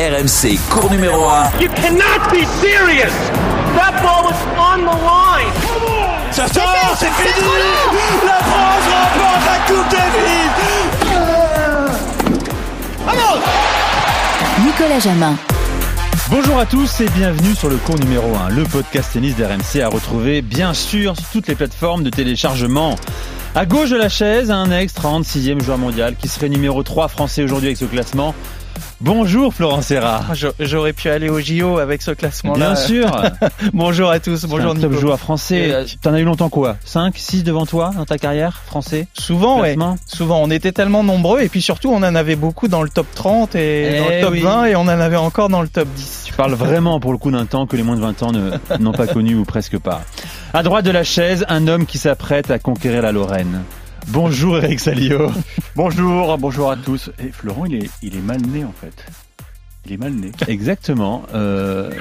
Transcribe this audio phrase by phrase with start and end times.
[0.00, 1.60] RMC, cours numéro 1.
[1.60, 3.12] You cannot be serious.
[3.76, 5.52] That ball was on the line.
[6.30, 7.46] Ça sort, c'est fini.
[8.24, 10.52] La France remporte la Coupe Davis.
[13.04, 13.42] Vamos
[14.64, 15.36] Nicolas Jamin.
[16.30, 19.88] Bonjour à tous et bienvenue sur le cours numéro 1, le podcast tennis d'RMC à
[19.88, 22.96] retrouver bien sûr sur toutes les plateformes de téléchargement.
[23.54, 27.42] À gauche de la chaise, un ex 36e joueur mondial qui serait numéro 3 français
[27.42, 28.34] aujourd'hui avec ce classement.
[29.00, 30.24] Bonjour Florent Serra.
[30.28, 32.72] Ah, j'aurais pu aller au JO avec ce classement-là.
[32.72, 33.10] Bien sûr.
[33.72, 34.44] bonjour à tous.
[34.44, 34.88] Bonjour Nico.
[34.88, 35.86] Top joueur français.
[36.02, 36.76] T'en as eu longtemps quoi?
[36.84, 39.08] 5, 6 devant toi dans ta carrière français?
[39.14, 39.74] Souvent, ouais.
[40.06, 40.42] Souvent.
[40.42, 43.54] On était tellement nombreux et puis surtout on en avait beaucoup dans le top 30
[43.54, 46.24] et dans le Eh top 20 et on en avait encore dans le top 10.
[46.26, 48.32] Tu parles vraiment pour le coup d'un temps que les moins de 20 ans
[48.78, 50.02] n'ont pas connu ou presque pas.
[50.52, 53.62] À droite de la chaise, un homme qui s'apprête à conquérir la Lorraine.
[54.12, 55.30] Bonjour Eric Salio.
[55.76, 57.10] bonjour, bonjour à tous.
[57.20, 59.06] Et Florent, il est, il est mal né en fait.
[59.86, 60.32] Il est mal né.
[60.48, 61.22] Exactement.
[61.32, 61.92] Euh...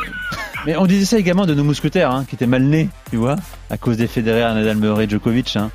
[0.66, 3.36] Mais on disait ça également de nos mousquetaires, hein, qui étaient mal nés, tu vois,
[3.70, 5.56] à cause des Federer, Nadal, Murray, Djokovic.
[5.56, 5.70] Hein.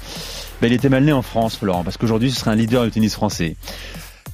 [0.61, 2.91] Ben, il était mal né en France, Florent, parce qu'aujourd'hui, ce serait un leader du
[2.91, 3.57] tennis français.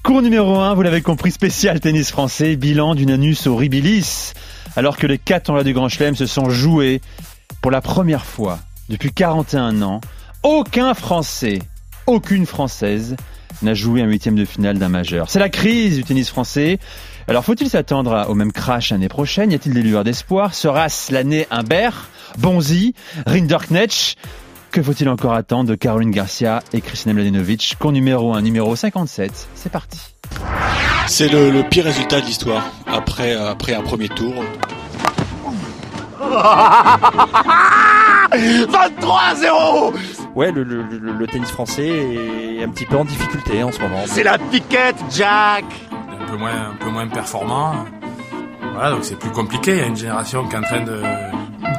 [0.03, 4.33] Cours numéro 1, vous l'avez compris, spécial tennis français, bilan d'une anus horribilis.
[4.75, 7.03] Alors que les quatre tournois du Grand Chelem se sont joués
[7.61, 8.59] pour la première fois
[8.89, 10.01] depuis 41 ans,
[10.43, 11.59] aucun Français
[12.07, 13.17] aucune Française
[13.63, 15.29] n'a joué un huitième de finale d'un majeur.
[15.29, 16.79] C'est la crise du tennis français.
[17.29, 19.53] Alors faut-il s'attendre au même crash l'année prochaine?
[19.53, 20.55] Y a-t-il des lueurs d'espoir?
[20.55, 22.95] Sera-ce l'année Humbert, Bonzi,
[23.27, 24.17] Rinderknetsch
[24.71, 27.77] Que faut-il encore attendre de Caroline Garcia et Kristina Mladenovic?
[27.79, 29.49] Cours numéro 1, numéro 57.
[29.55, 30.01] C'est parti.
[31.07, 34.35] C'est le, le, pire résultat de l'histoire après, après un premier tour.
[38.31, 39.93] 23-0
[40.37, 43.81] Ouais, le, le, le, le, tennis français est un petit peu en difficulté en ce
[43.81, 44.03] moment.
[44.07, 47.85] C'est la piquette, Jack Un peu moins, un peu moins performant.
[48.73, 49.73] Voilà, donc c'est plus compliqué.
[49.73, 51.03] Il y a une génération qui est en train de,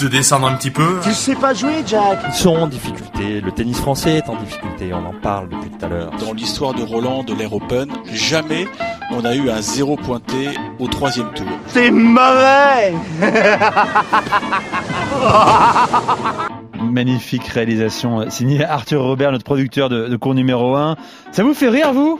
[0.01, 0.99] de descendre un petit peu.
[1.01, 3.39] Tu sais pas jouer, Jack Ils sont en difficulté.
[3.39, 4.93] Le tennis français est en difficulté.
[4.93, 6.11] On en parle depuis tout à l'heure.
[6.19, 8.67] Dans l'histoire de Roland, de l'Air Open, jamais
[9.11, 11.47] on a eu un zéro pointé au troisième tour.
[11.67, 12.93] C'est mauvais
[16.91, 20.97] Magnifique réalisation signée Arthur Robert, notre producteur de, de, cours numéro 1.
[21.31, 22.19] Ça vous fait rire, vous?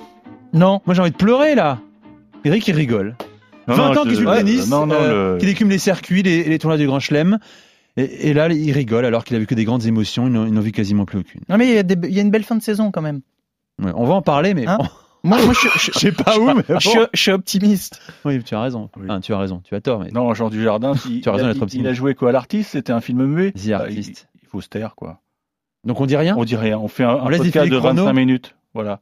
[0.54, 0.82] Non.
[0.86, 1.80] Moi, j'ai envie de pleurer, là.
[2.44, 3.16] Eric, il rigole.
[3.68, 5.40] Non, 20 non, ans qu'il joue ouais, le tennis, non, non, euh, le...
[5.40, 7.38] qu'il écume les circuits, les, les tournois du Grand Chelem.
[7.98, 10.72] Et, et, là, il rigole alors qu'il a vécu des grandes émotions, il n'en vit
[10.72, 11.42] quasiment plus aucune.
[11.50, 13.02] Non, mais il y, a des, il y, a une belle fin de saison quand
[13.02, 13.22] même.
[13.82, 14.88] Ouais, on va en parler, mais hein bon.
[15.24, 16.80] Moi, moi, je, je, je sais pas où, mais bon.
[16.80, 18.02] je, je, suis optimiste.
[18.26, 18.90] Oui, tu as raison.
[18.98, 19.04] Oui.
[19.06, 19.62] Enfin, tu as raison.
[19.64, 20.00] Tu as tort.
[20.00, 20.10] Mais...
[20.10, 21.86] Non, Jean Dujardin, il, tu as raison il, d'être optimiste.
[21.86, 24.28] il a joué quoi à l'artiste C'était un film muet The Artist.
[24.60, 25.20] Taire, quoi.
[25.84, 26.78] Donc on dit rien On dit rien.
[26.78, 28.56] On fait un, on un podcast de 25 minutes.
[28.74, 29.00] Voilà.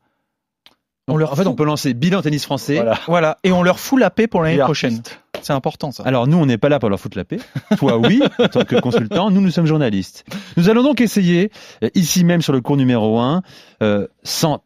[1.10, 2.76] On leur, en fait, on peut lancer bilan tennis français.
[2.76, 3.00] Voilà.
[3.08, 3.38] voilà.
[3.44, 5.02] Et on leur fout la paix pour l'année prochaine.
[5.42, 6.04] C'est important, ça.
[6.04, 7.40] Alors, nous, on n'est pas là pour leur foutre la paix.
[7.78, 9.32] Toi, oui, en tant que consultant.
[9.32, 10.24] Nous, nous sommes journalistes.
[10.56, 11.52] Nous allons donc essayer,
[11.96, 13.42] ici même sur le cours numéro 1,
[13.82, 14.62] euh, sans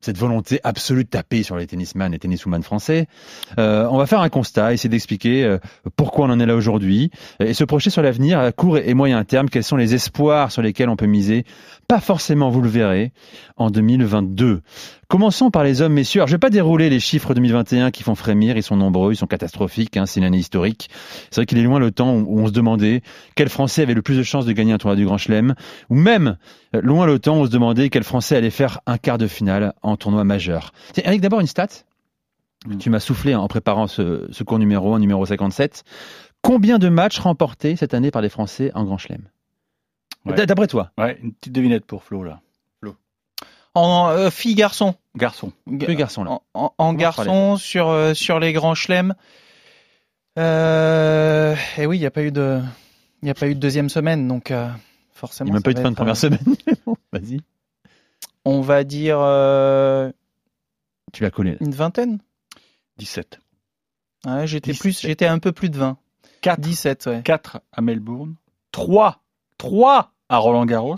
[0.00, 3.06] cette volonté absolue de taper sur les tennisman et tenniswoman français.
[3.58, 5.58] Euh, on va faire un constat, essayer d'expliquer euh,
[5.96, 9.22] pourquoi on en est là aujourd'hui et se projeter sur l'avenir à court et moyen
[9.24, 9.48] terme.
[9.48, 11.44] Quels sont les espoirs sur lesquels on peut miser?
[11.86, 13.12] Pas forcément, vous le verrez,
[13.56, 14.62] en 2022.
[15.08, 16.20] Commençons par les hommes, messieurs.
[16.20, 18.56] Alors, je vais pas dérouler les chiffres 2021 qui font frémir.
[18.56, 19.96] Ils sont nombreux, ils sont catastrophiques.
[19.96, 20.88] Hein, c'est une année historique.
[21.30, 23.02] C'est vrai qu'il est loin le temps où on se demandait
[23.34, 25.56] quel Français avait le plus de chances de gagner un tournoi du Grand Chelem,
[25.88, 26.36] ou même
[26.72, 29.74] loin le temps où on se demandait quel Français allait faire un quart de finale
[29.96, 30.72] tournoi majeur.
[30.92, 31.68] Tiens, Eric, d'abord une stat.
[32.66, 32.78] Mmh.
[32.78, 35.84] Tu m'as soufflé en préparant ce, ce cours numéro 1, numéro 57.
[36.42, 39.22] Combien de matchs remportés cette année par les Français en Grand Chelem?
[40.26, 40.46] Ouais.
[40.46, 40.90] D'après toi?
[40.98, 42.40] Ouais, une petite devinette pour Flo là.
[42.80, 42.94] Flo.
[43.74, 44.94] En euh, fille garçon.
[45.16, 45.52] Garçon.
[45.66, 46.30] Plus garçon là.
[46.30, 49.14] En, en, en garçon sur euh, sur les grands chelems.
[50.38, 52.60] Euh, et oui, il n'y a pas eu de
[53.22, 54.68] il n'y a pas eu de deuxième semaine donc euh,
[55.12, 55.48] forcément.
[55.48, 56.44] Il n'y a même pas eu de fin de première semaine.
[57.12, 57.40] Vas-y.
[58.44, 59.18] On va dire.
[59.20, 60.10] euh,
[61.12, 61.52] Tu l'as collé.
[61.52, 61.56] Là.
[61.60, 62.18] Une vingtaine?
[62.98, 63.40] 17.
[64.26, 65.96] Ouais, j'étais plus, j'étais un peu plus de 20.
[66.42, 67.22] 4, 17, ouais.
[67.22, 68.34] 4 à Melbourne.
[68.72, 69.22] 3,
[69.58, 70.96] 3 à Roland Garros.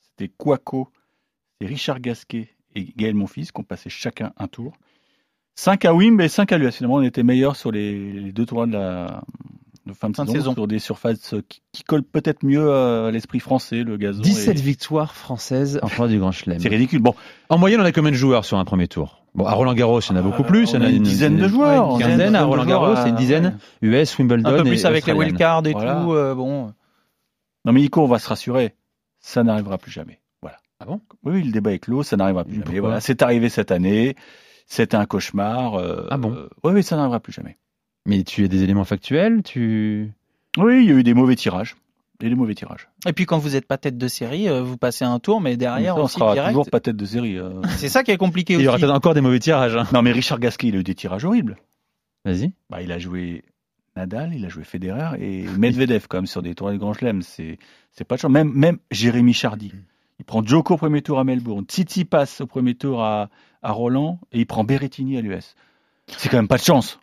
[0.00, 0.90] C'était Kouako,
[1.60, 4.72] c'est Richard Gasquet et Gaël Monfils qui ont passé chacun un tour.
[5.54, 6.74] 5 à Wimb et 5 à l'US.
[6.74, 9.22] Finalement, on était meilleurs sur les, les, deux tours de la
[9.94, 13.10] fin de, fin saison, de saison, sur des surfaces qui, qui collent peut-être mieux à
[13.10, 14.22] l'esprit français, le gazon.
[14.22, 14.60] 17 et...
[14.60, 16.58] victoires françaises en tournoi du Grand Chelem.
[16.60, 17.00] C'est ridicule.
[17.00, 17.14] Bon,
[17.48, 19.24] en moyenne, on a combien de joueurs sur un premier tour?
[19.34, 20.74] Bon, à Roland Garros, il y en a beaucoup plus.
[20.74, 21.92] On, on a une, dizaine de joueurs.
[21.94, 23.58] Une quinzaine à Roland Garros, c'est une dizaine.
[23.80, 24.48] US, Wimbledon.
[24.50, 25.94] Un peu plus et avec les wildcards et Voilà.
[26.02, 26.12] tout.
[26.12, 26.72] euh, bon.
[27.64, 28.74] Non, mais Nico, on va se rassurer.
[29.20, 30.20] Ça n'arrivera plus jamais.
[30.42, 30.58] Voilà.
[30.80, 31.00] Ah bon?
[31.24, 32.02] Oui, oui, le débat est clos.
[32.02, 32.80] Ça n'arrivera plus Mais jamais.
[32.80, 33.00] Voilà.
[33.00, 34.16] C'est arrivé cette année.
[34.66, 35.74] C'était un cauchemar.
[35.76, 36.32] euh, Ah bon?
[36.32, 37.56] euh, Oui, oui, ça n'arrivera plus jamais.
[38.06, 40.12] Mais tu as des éléments factuels, tu.
[40.58, 41.76] Oui, il y a eu des mauvais tirages.
[42.20, 42.88] Et des mauvais tirages.
[43.06, 45.56] Et puis quand vous n'êtes pas tête de série, euh, vous passez un tour, mais
[45.56, 46.50] derrière Ça, on aussi sera direct.
[46.52, 47.36] toujours pas tête de série.
[47.36, 47.60] euh.
[47.78, 48.82] C'est ça qui est compliqué Il y aura aussi.
[48.84, 49.76] peut-être encore des mauvais tirages.
[49.76, 49.86] hein.
[49.92, 51.56] Non, mais Richard Gasquet, il a eu des tirages horribles.
[52.24, 52.52] Vas-y.
[52.70, 53.42] Bah, il a joué
[53.96, 57.22] Nadal, il a joué Federer et Medvedev quand même sur des tournois de Grand Chelem.
[57.22, 57.58] C'est
[57.90, 58.30] c'est pas de chance.
[58.30, 59.72] Même même Jérémy Chardy.
[60.20, 63.28] Il prend Djoko au premier tour à Melbourne, Titi passe au premier tour à,
[63.62, 65.56] à Roland et il prend Berrettini à l'US.
[66.06, 67.00] C'est quand même pas de chance.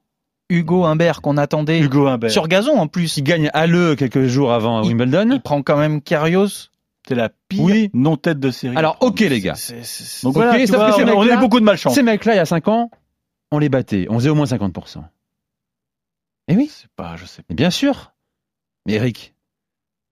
[0.49, 2.31] Hugo Humbert qu'on attendait Hugo Humbert.
[2.31, 3.17] sur gazon en plus.
[3.17, 5.29] Il gagne à le quelques jours avant Il- Wimbledon.
[5.31, 6.69] Il prend quand même Karios.
[7.07, 7.89] C'est la pire Oui.
[7.93, 8.75] non tête de série.
[8.75, 9.55] Alors, ok les gars.
[10.23, 11.95] Donc voilà, vois, que on, a- on a mecs-là- eu beaucoup de malchance.
[11.95, 12.91] Ces mecs-là, il y a 5 ans,
[13.51, 14.05] on les battait.
[14.09, 15.03] On faisait au moins 50%.
[16.47, 17.45] Et oui, C'est pas, je sais pas.
[17.49, 18.11] mais bien sûr.
[18.85, 19.33] Mais Eric,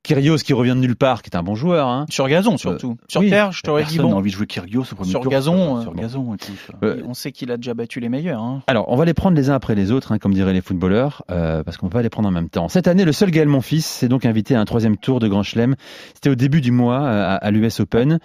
[0.08, 1.88] Kyrgios qui revient de nulle part, qui est un bon joueur.
[1.88, 2.06] Hein.
[2.10, 2.98] Sur gazon surtout.
[3.10, 3.30] sur oui.
[3.30, 4.18] terre, je t'aurais dit Personne n'a bon.
[4.20, 5.32] envie de jouer Kyrgios au premier Sur tour.
[5.32, 6.52] gazon, Sur euh, gazon et tout.
[6.66, 6.74] ça.
[6.84, 8.42] Euh, On sait qu'il a déjà battu les meilleurs.
[8.42, 8.62] hein.
[8.68, 11.24] Alors, on va les prendre les uns après les autres, hein, comme diraient les footballeurs,
[11.30, 12.70] euh, parce qu'on va les prendre en même temps.
[12.70, 15.44] Cette année, le seul Gaël Monfils s'est donc invité à un troisième tour de Grand
[15.44, 15.76] Chelem.
[16.14, 18.20] C'était au début du mois euh, à, à l'US Open.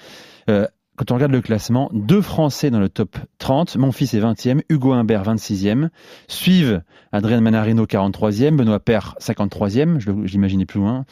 [0.97, 3.77] Quand on regarde le classement, deux Français dans le top 30.
[3.77, 5.89] Monfils est 20e, Hugo Humbert 26e.
[6.29, 11.06] Suivent Adrien Manarino 43e, Benoît Paire 53e, je l'imaginais plus loin.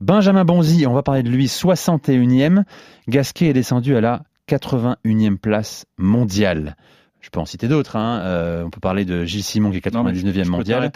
[0.00, 2.64] Benjamin Bonzi, on va parler de lui, 61e.
[3.08, 6.76] Gasquet est descendu à la 81e place mondiale.
[7.20, 7.94] Je peux en citer d'autres.
[7.94, 8.20] Hein.
[8.24, 10.90] Euh, on peut parler de Gilles Simon qui est Non, mais 99e je peux mondial.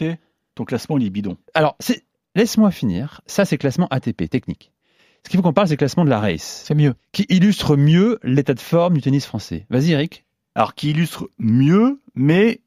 [0.57, 1.37] Ton classement, il est bidon.
[1.55, 1.77] Alors,
[2.35, 3.21] laisse-moi finir.
[3.27, 4.73] Ça, c'est classement ATP, technique.
[5.25, 6.94] Ce qu'il faut qu'on parle, c'est classement de la race, C'est mieux.
[7.12, 9.67] qui illustre mieux l'état de forme du tennis français.
[9.71, 10.25] Vas-y, Eric.
[10.55, 12.61] Alors, qui illustre mieux, mais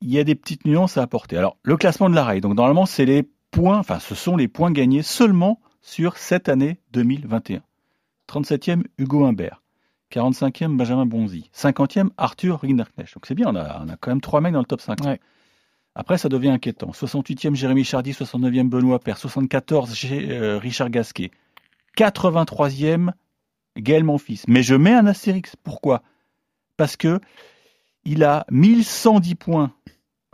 [0.00, 1.36] il y a des petites nuances à apporter.
[1.36, 2.40] Alors, le classement de la rail.
[2.40, 6.78] Donc, normalement, c'est les points, enfin, ce sont les points gagnés seulement sur cette année
[6.92, 7.60] 2021.
[8.28, 9.62] 37e, Hugo Humbert.
[10.12, 11.50] 45e, Benjamin Bonzi.
[11.54, 13.14] 50e, Arthur Rinderknecht.
[13.14, 15.00] Donc, c'est bien, on a, on a quand même trois mecs dans le top 5.
[15.04, 15.20] Ouais.
[15.94, 16.90] Après, ça devient inquiétant.
[16.90, 18.12] 68e, Jérémy Chardy.
[18.12, 19.18] 69e, Benoît Paire.
[19.18, 21.30] 74, G- euh, Richard Gasquet.
[21.96, 23.12] 83e,
[23.76, 24.42] Gaël Monfils.
[24.48, 25.56] Mais je mets un astérix.
[25.62, 26.02] Pourquoi?
[26.76, 27.20] Parce que
[28.04, 29.72] il a 1110 points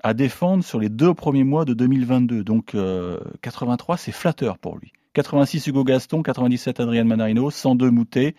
[0.02, 2.44] à défendre sur les deux premiers mois de 2022.
[2.44, 4.92] Donc euh, 83, c'est flatteur pour lui.
[5.14, 8.34] 86 Hugo Gaston, 97 Adrien Manarino, 102 Moutet.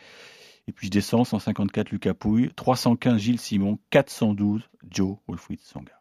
[0.67, 5.99] Et puis je descends, 154 Lucas Pouille, 315 Gilles Simon, 412 Joe Wolfried Songa.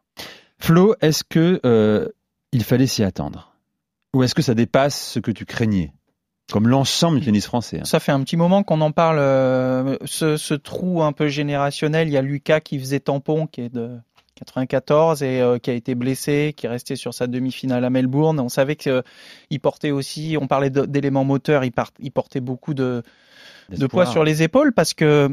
[0.58, 2.08] Flo, est-ce que euh,
[2.52, 3.54] il fallait s'y attendre?
[4.14, 5.92] Ou est-ce que ça dépasse ce que tu craignais?
[6.52, 7.80] Comme l'ensemble du tennis français.
[7.80, 7.84] hein.
[7.84, 9.18] Ça fait un petit moment qu'on en parle.
[9.18, 13.60] euh, ce, ce trou un peu générationnel, il y a Lucas qui faisait tampon, qui
[13.62, 13.98] est de
[14.36, 18.38] 94 et euh, qui a été blessé, qui est resté sur sa demi-finale à Melbourne.
[18.40, 19.02] On savait qu'il
[19.60, 23.02] portait aussi, on parlait d'éléments moteurs, il, part- il portait beaucoup de,
[23.68, 25.28] de poids sur les épaules parce que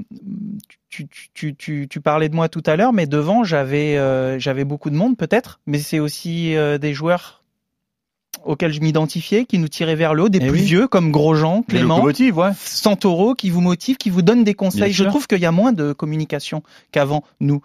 [0.89, 4.38] tu, tu, tu, tu, tu parlais de moi tout à l'heure, mais devant j'avais euh,
[4.39, 7.44] j'avais beaucoup de monde peut-être, mais c'est aussi euh, des joueurs
[8.45, 10.65] auxquels je m'identifiais, qui nous tiraient vers le haut, des Eh plus oui.
[10.65, 12.51] vieux comme Grosjean, Clément, ouais.
[12.57, 14.81] Santoro, qui vous motivent, qui vous donnent des conseils.
[14.83, 15.07] Bien Je sûr.
[15.09, 17.62] trouve qu'il y a moins de communication qu'avant, nous.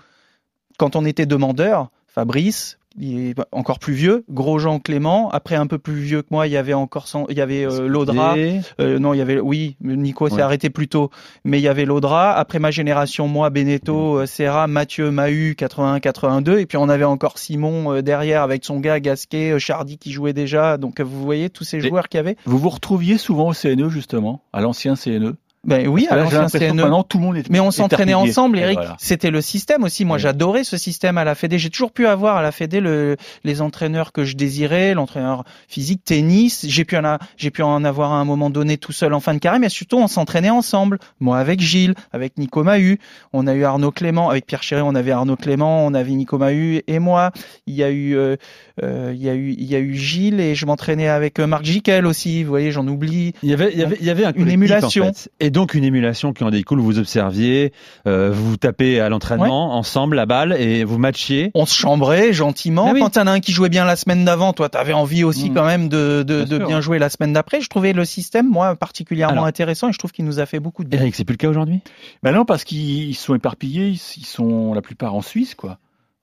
[0.79, 5.79] Quand on était demandeur, Fabrice, il est encore plus vieux, Grosjean, Clément, après un peu
[5.79, 8.35] plus vieux que moi, il y avait encore San- il y avait euh, Laudra,
[8.81, 10.43] euh, non, il y avait, oui, Nico s'est Ouais.
[10.43, 11.11] arrêté plus tôt,
[11.45, 12.33] mais il y avait Laudra.
[12.35, 17.05] Après ma génération, moi, Beneteau, euh, Serra, Mathieu, Mahu, 81, 82, et puis on avait
[17.05, 20.77] encore Simon euh, derrière avec son gars Gasquet, euh, Chardy qui jouait déjà.
[20.77, 22.37] Donc vous voyez tous ces Et- joueurs qu'il y avait.
[22.45, 25.37] Vous vous retrouviez souvent au CNE, justement, à l'ancien CNE.
[25.63, 26.75] Ben oui, Parce que là, j'ai CNE.
[26.77, 28.79] Maintenant, tout le monde est Mais on s'entraînait ensemble, Eric.
[28.79, 28.97] voilà.
[28.99, 30.07] C'était le système aussi.
[30.07, 30.23] Moi, Ouais.
[30.23, 31.59] j'adorais ce système à la Fédé.
[31.59, 36.03] J'ai toujours pu avoir à la Fédé le, les entraîneurs que je désirais, l'entraîneur physique,
[36.03, 36.65] tennis.
[36.67, 39.35] J'ai pu en j'ai pu en avoir à un moment donné tout seul en fin
[39.35, 40.99] de carrière, mais surtout on s'entraînait ensemble.
[41.21, 42.99] Moi avec Gilles, avec Nico Mahut.
[43.35, 46.39] On a eu Arnaud Clément, avec Pierre Chéret, on avait Arnaud Clément, on avait Nico
[46.39, 47.33] Mahut et moi.
[47.67, 48.37] Il y a eu, euh,
[48.83, 51.65] il y a eu, il y a eu Gilles et je m'entraînais avec euh, Marc
[51.65, 52.43] Jiquel aussi.
[52.43, 53.33] Vous voyez, j'en oublie.
[53.43, 55.05] Il y avait, il y avait, il y avait un Une émulation.
[55.05, 55.31] en fait.
[55.41, 56.81] et donc une émulation qui en découle.
[56.81, 57.73] Vous observiez,
[58.07, 61.51] euh, vous vous tapez à l'entraînement ensemble la balle et vous matchiez.
[61.55, 62.87] on se chambrait gentiment.
[62.89, 63.01] Ah oui.
[63.01, 65.25] Quand il y en a un qui jouait bien la semaine d'avant, toi, t'avais envie
[65.25, 65.55] aussi Mm.
[65.55, 66.67] quand même de, de, Bien de sûr.
[66.69, 67.61] bien jouer la semaine d'après.
[67.61, 69.45] Je trouvais le système, moi, particulièrement Alors.
[69.47, 71.01] intéressant et je trouve qu'il nous a fait beaucoup de bien.
[71.01, 71.81] Eric, c'est plus le cas aujourd'hui?
[72.23, 75.79] Ben non, parce qu'ils ils sont éparpillés, ils sont la plupart en Suisse, quoi.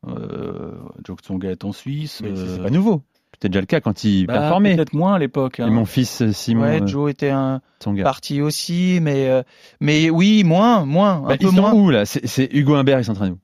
[0.08, 0.72] Euh,
[1.06, 2.22] Joe Tsonga est en Suisse.
[2.24, 3.04] Mais c'est- euh, C'est pas nouveau.
[3.34, 4.76] C'était déjà le cas quand il bah, performait.
[4.76, 5.60] Peut-être moins à l'époque.
[5.60, 5.68] Et hein.
[5.70, 8.04] mon fils euh, Simon ouais, euh, Joe était un Tsonga.
[8.04, 9.44] parti aussi, mais euh,
[9.80, 11.74] mais oui, moins, moins, un Bah, peu ils sont moins.
[11.74, 12.06] où là?
[12.06, 13.38] C'est Hugo Humbert, il s'entraîne où?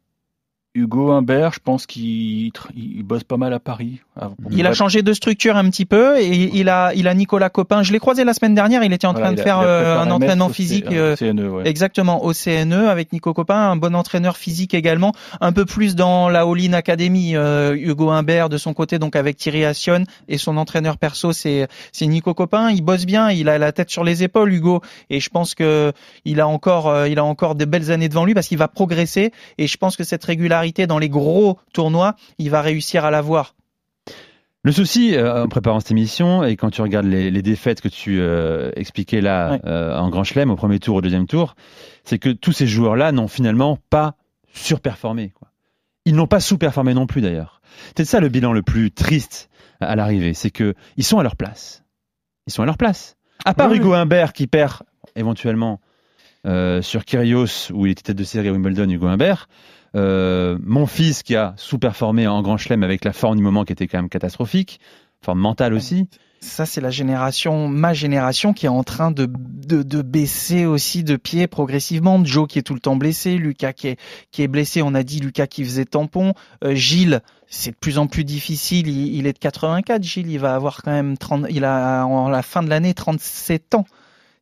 [0.75, 3.99] Hugo Humbert, je pense qu'il il bosse pas mal à Paris.
[4.19, 7.51] Ah, Il a changé de structure un petit peu et il a, il a Nicolas
[7.51, 7.83] Copin.
[7.83, 8.83] Je l'ai croisé la semaine dernière.
[8.83, 10.87] Il était en Voilà, train de a- faire euh, un entraînement C- physique.
[10.89, 11.67] au euh, CNE, ouais.
[11.67, 16.27] Exactement, au CNE avec Nico Copin, un bon entraîneur physique également, un peu plus dans
[16.27, 20.57] la All-in Academy, euh, Hugo Humbert de son côté, donc avec Thierry Assion et son
[20.57, 22.71] entraîneur perso, c'est c'est Nico Copin.
[22.71, 25.93] Il bosse bien, il a la tête sur les épaules, Hugo, et je pense que
[26.25, 29.31] il a encore, il a encore de belles années devant lui parce qu'il va progresser
[29.59, 33.55] et je pense que cette régularité dans les gros tournois, il va réussir à l'avoir.
[34.65, 37.89] Le souci euh, en préparant cette émission et quand tu regardes les, les défaites que
[37.89, 39.61] tu euh, expliquais là Ouais.
[39.65, 41.55] euh, en Grand Chelem au premier tour, au deuxième tour,
[42.05, 44.15] c'est que tous ces joueurs-là n'ont finalement pas
[44.53, 45.31] surperformé.
[45.35, 45.49] Quoi.
[46.05, 47.61] Ils n'ont pas sous-performé non plus d'ailleurs.
[47.97, 49.49] C'est ça le bilan le plus triste
[49.81, 51.83] à, l'arrivée, c'est que ils sont à leur place.
[52.47, 53.17] Ils sont à leur place.
[53.43, 54.83] À part Oui, Hugo Humbert qui perd
[55.17, 55.81] éventuellement
[56.81, 59.47] sur Kyrgios où il était tête de série à Wimbledon, Hugo Humbert.
[59.95, 63.73] Euh, mon fils qui a sous-performé en Grand Chelem avec la forme du moment qui
[63.73, 64.79] était quand même catastrophique,
[65.21, 66.09] forme mentale aussi.
[66.39, 71.15] Ça, c'est la génération, ma génération, qui est en train de, de, baisser aussi de
[71.15, 72.23] pied progressivement.
[72.25, 73.99] Joe qui est tout le temps blessé, Lucas qui est,
[74.31, 74.81] qui est blessé.
[74.81, 76.33] On a dit Lucas qui faisait tampon.
[76.65, 78.89] Euh, Gilles, c'est de plus en plus difficile.
[78.89, 80.03] Il, il est de 84.
[80.03, 83.75] Gilles, il va avoir quand même 30, il a en la fin de l'année 37
[83.75, 83.85] ans.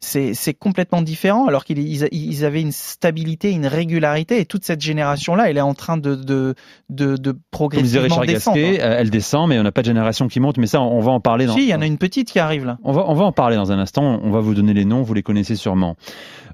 [0.03, 4.81] C'est, complètement différent alors qu'ils ils, ils avaient une stabilité, une régularité et toute cette
[4.81, 6.55] génération-là, elle est en train de, de,
[6.89, 8.25] de, de Comme disait descendre.
[8.25, 10.57] Gasquet, euh, elle descend, mais on n'a pas de génération qui monte.
[10.57, 11.53] Mais ça, on va en parler dans.
[11.53, 12.79] Si, il y en a une petite qui arrive là.
[12.83, 14.19] On va, on va en parler dans un instant.
[14.23, 15.95] On va vous donner les noms, vous les connaissez sûrement.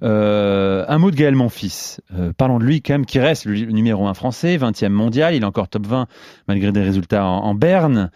[0.03, 2.01] Euh, un mot de Gaël Monfils.
[2.13, 5.33] Euh, parlons de lui quand même, qui reste le numéro un français, 20e mondial.
[5.35, 6.07] Il est encore top 20
[6.47, 8.11] malgré des résultats en, en Berne.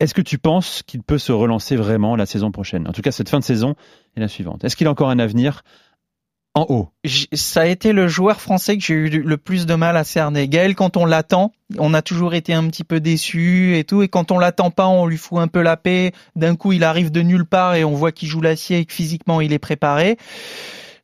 [0.00, 2.88] Est-ce que tu penses qu'il peut se relancer vraiment la saison prochaine?
[2.88, 3.74] En tout cas, cette fin de saison
[4.16, 4.64] et la suivante.
[4.64, 5.62] Est-ce qu'il a encore un avenir
[6.54, 6.90] en haut?
[7.32, 10.48] Ça a été le joueur français que j'ai eu le plus de mal à cerner.
[10.48, 14.02] Gaël, quand on l'attend, on a toujours été un petit peu déçu et tout.
[14.02, 16.12] Et quand on l'attend pas, on lui fout un peu la paix.
[16.36, 18.92] D'un coup, il arrive de nulle part et on voit qu'il joue l'acier et que
[18.92, 20.18] physiquement, il est préparé.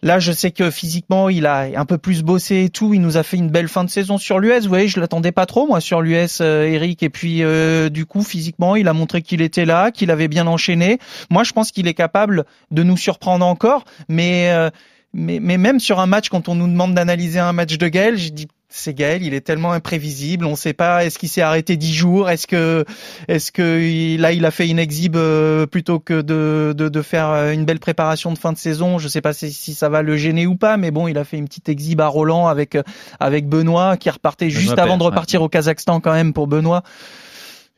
[0.00, 2.95] Là, je sais que physiquement, il a un peu plus bossé et tout.
[2.95, 4.62] Il nous a fait une belle fin de saison sur l'US.
[4.62, 7.02] Vous voyez, je l'attendais pas trop, moi, sur l'US, euh, Eric.
[7.02, 10.47] Et puis, euh, du coup, physiquement, il a montré qu'il était là, qu'il avait bien
[10.47, 10.99] enchaîné.
[11.31, 13.85] Moi, je pense qu'il est capable de nous surprendre encore.
[14.09, 14.71] Mais, euh,
[15.14, 18.17] mais, mais même sur un match, quand on nous demande d'analyser un match de Gaël,
[18.17, 20.45] j'ai dit, c'est Gaël, il est tellement imprévisible.
[20.45, 22.85] On ne sait pas, est-ce qu'il s'est arrêté dix jours Est-ce que,
[23.27, 27.31] est-ce que là, il a fait une exhibe euh, plutôt que de, de, de faire
[27.31, 30.03] euh, une belle préparation de fin de saison Je sais pas si, si ça va
[30.03, 32.75] le gêner ou pas, mais bon, il a fait une petite exhibe à Roland avec
[32.75, 32.83] euh,
[33.21, 36.83] avec Benoît, qui repartait juste avant de repartir au Kazakhstan quand même pour Benoît.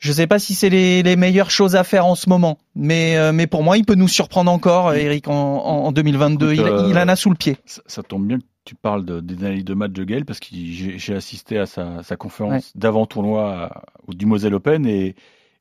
[0.00, 3.18] Je sais pas si c'est les, les meilleures choses à faire en ce moment, mais
[3.18, 6.52] euh, mais pour moi, il peut nous surprendre encore, Eric, en, en en 2022.
[6.52, 7.59] Écoute, il, euh, il en a sous le pied.
[7.66, 10.38] Ça, ça tombe bien que tu parles de- des analyses de match de Gaël parce
[10.40, 12.80] que j'ai assisté à sa, sa conférence Ouais.
[12.80, 13.70] d'avant-tournoi
[14.08, 15.14] du Moselle Open et,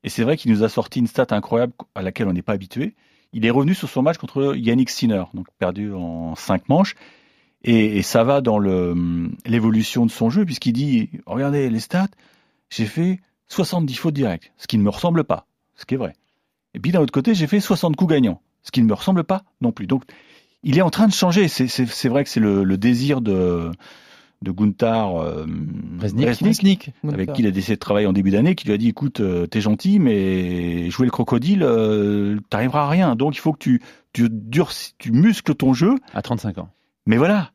[0.03, 2.53] et c'est vrai qu'il nous a sorti une stat incroyable à laquelle on n'est pas
[2.53, 2.95] habitué.
[3.33, 6.95] Il est revenu sur son match contre Yannick Sinner, donc perdu en cinq manches.
[7.63, 12.07] Et, et ça va dans le- l'évolution de son jeu puisqu'il dit, regardez les stats,
[12.69, 16.15] j'ai fait 70 fautes directes, ce qui ne me ressemble pas, ce qui est vrai.
[16.73, 19.23] Et puis d'un autre côté, j'ai fait 60 coups gagnants, ce qui ne me ressemble
[19.23, 19.87] pas non plus.
[19.87, 20.03] Donc
[20.63, 21.47] il est en train de changer.
[21.47, 23.71] C'est- C'est c'est vrai que c'est le, le désir de,
[24.41, 25.45] de Gunther euh,
[25.99, 26.91] Resnick.
[27.13, 29.19] Avec qui il a décidé de travailler en début d'année, qui lui a dit écoute,
[29.19, 33.15] euh, t'es gentil, mais jouer le crocodile, euh, t'arriveras à rien.
[33.15, 33.81] Donc il faut que tu,
[34.13, 35.95] tu, durcis- tu muscles ton jeu.
[36.13, 36.69] à 35 ans
[37.05, 37.51] Mais voilà.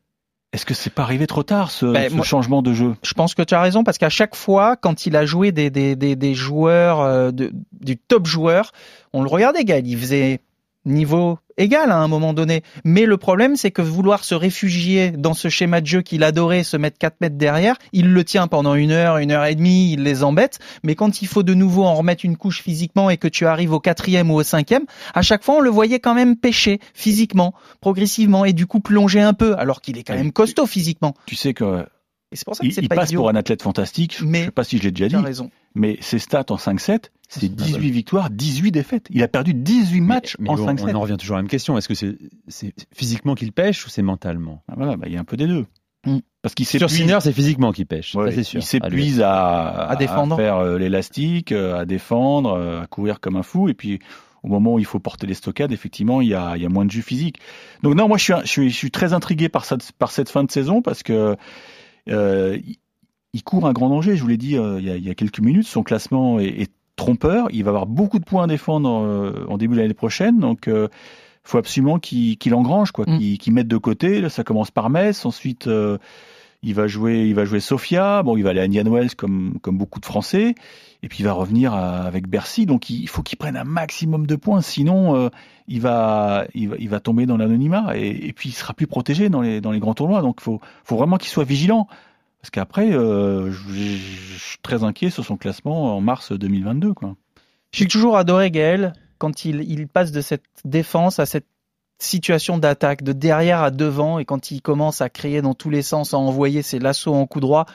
[0.53, 2.95] Est-ce que c'est pas arrivé trop tard ce, Ben, ce moi- changement de jeu?
[3.03, 5.69] Je pense que tu as raison parce qu'à chaque fois, quand il a joué des,
[5.69, 8.71] des, des, des joueurs, euh, de, du top joueur,
[9.11, 9.85] on le regardait, Gaël.
[9.85, 10.39] Il faisait
[10.85, 12.63] niveau égal à un moment donné.
[12.83, 16.63] Mais le problème, c'est que vouloir se réfugier dans ce schéma de jeu qu'il adorait,
[16.63, 19.93] se mettre 4 mètres derrière, il le tient pendant une heure, une heure et demie,
[19.93, 20.59] il les embête.
[20.83, 23.73] Mais quand il faut de nouveau en remettre une couche physiquement et que tu arrives
[23.73, 27.53] au quatrième ou au cinquième, à chaque fois, on le voyait quand même pêcher physiquement,
[27.81, 31.13] progressivement, et du coup plonger un peu, alors qu'il est quand même costaud physiquement.
[31.25, 31.85] Tu sais que
[32.31, 33.21] Et c'est pour ça que il, c'est il pas passe idiot.
[33.21, 34.17] pour un athlète fantastique.
[34.19, 35.51] Je Mais- sais pas si je l'ai déjà dit, raison.
[35.75, 39.07] mais ses stats en 5-7, c'est c'est pas 18 victoires, 18 défaites.
[39.11, 40.91] Il a perdu 18 matchs mais en bon, 5-7.
[40.91, 41.77] on en revient toujours à la même question.
[41.77, 42.17] Est-ce que c'est
[42.47, 44.63] c'est physiquement qu'il pêche ou c'est mentalement?
[44.67, 45.65] Ah, voilà, bah, il y a un peu des deux.
[46.05, 46.17] Mm.
[46.41, 46.89] Parce qu'il Sur.
[46.89, 48.13] Sinner, c'est physiquement qu'il pêche.
[48.15, 48.59] Ouais, ça, c'est sûr.
[48.59, 50.35] il s'épuise à, À défendre.
[50.35, 53.69] faire euh, l'élastique, euh, à défendre, euh, à courir comme un fou.
[53.69, 53.99] Et puis,
[54.43, 56.69] au moment où il faut porter les stockades, effectivement, il y a, il y a
[56.69, 57.39] moins de jus physique.
[57.81, 60.11] Donc non, moi, je suis, un- je suis, je suis très intrigué par cette, par
[60.11, 61.35] cette fin de saison parce que euh,
[62.07, 62.75] il,
[63.35, 64.15] il court un grand danger.
[64.15, 65.67] Je vous l'ai dit euh, il, y a, il y a quelques minutes.
[65.67, 67.47] Son classement est, est trompeur.
[67.51, 70.39] Il va avoir beaucoup de points à défendre euh, en début de l'année prochaine.
[70.39, 70.87] Donc euh,
[71.43, 73.37] faut absolument qu'il qu'il engrange, quoi, Mm.
[73.37, 74.21] qu'il mette de côté.
[74.21, 75.97] Là, ça commence par Metz, ensuite euh,
[76.65, 78.23] il va jouer, il va jouer Sofia.
[78.23, 80.55] Bon, il va aller à Indian Wells comme comme beaucoup de Français.
[81.03, 82.65] Et puis il va revenir avec Bercy.
[82.65, 85.29] Donc il faut qu'il prenne un maximum de points, sinon euh,
[85.67, 88.87] il va il va il va tomber dans l'anonymat et, et puis il sera plus
[88.87, 90.23] protégé dans les dans les grands tournois.
[90.23, 91.87] Donc faut faut vraiment qu'il soit vigilant.
[92.41, 96.93] Parce qu'après, euh, je suis très inquiet sur son classement en mars 2022.
[96.93, 97.15] Quoi.
[97.71, 101.47] J'ai toujours adoré Gaël quand il, il passe de cette défense à cette
[101.97, 105.81] situation d'attaque, de derrière à devant, et quand il commence à crier dans tous les
[105.81, 107.65] sens, à envoyer ses lassos en coup droit,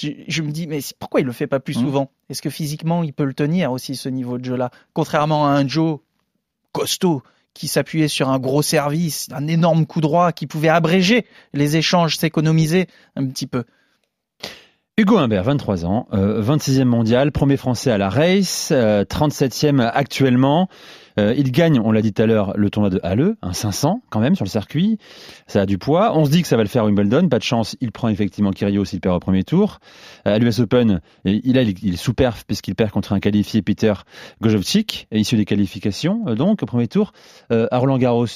[0.00, 1.82] je, je me dis, mais pourquoi il le fait pas plus Mhm.
[1.84, 2.10] souvent?
[2.30, 4.70] Est-ce que physiquement, il peut le tenir aussi, ce niveau de jeu-là?
[4.94, 5.98] Contrairement à un Joe
[6.72, 7.22] costaud
[7.54, 12.16] qui s'appuyait sur un gros service, un énorme coup droit qui pouvait abréger les échanges,
[12.16, 12.86] s'économiser
[13.16, 13.64] un petit peu.
[14.98, 20.68] Hugo Humbert, 23 ans, euh, 26e mondial, premier français à la race, euh, 37e actuellement.
[21.18, 24.02] Euh, il gagne, on l'a dit tout à l'heure, le tournoi de Halle, un 500
[24.10, 24.98] quand même sur le circuit.
[25.46, 26.16] Ça a du poids.
[26.16, 27.28] On se dit que ça va le faire Wimbledon.
[27.28, 29.78] Pas de chance, il prend effectivement Kyrgios, il perd au premier tour.
[30.26, 33.62] Euh, à l'US Open, il, a, il est sous perf puisqu'il perd contre un qualifié
[33.62, 33.94] Peter
[34.40, 36.24] Gojovcik, issu des qualifications.
[36.28, 37.12] euh, donc au premier tour,
[37.50, 38.26] à Roland Garros.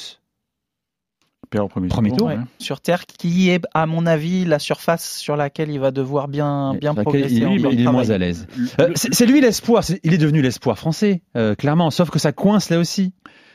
[1.47, 2.39] Il perd au premier, Premier tour, ouais.
[2.59, 6.75] Sur terre, qui est, à mon avis, la surface sur laquelle il va devoir bien,
[6.75, 7.37] bien laquelle progresser.
[7.37, 8.49] il, est moins à l'aise.
[8.81, 9.85] Euh, c'est lui l'espoir.
[10.03, 11.91] Il est devenu l'espoir français, euh, clairement.
[11.93, 13.13] Sauf que ça coince là aussi.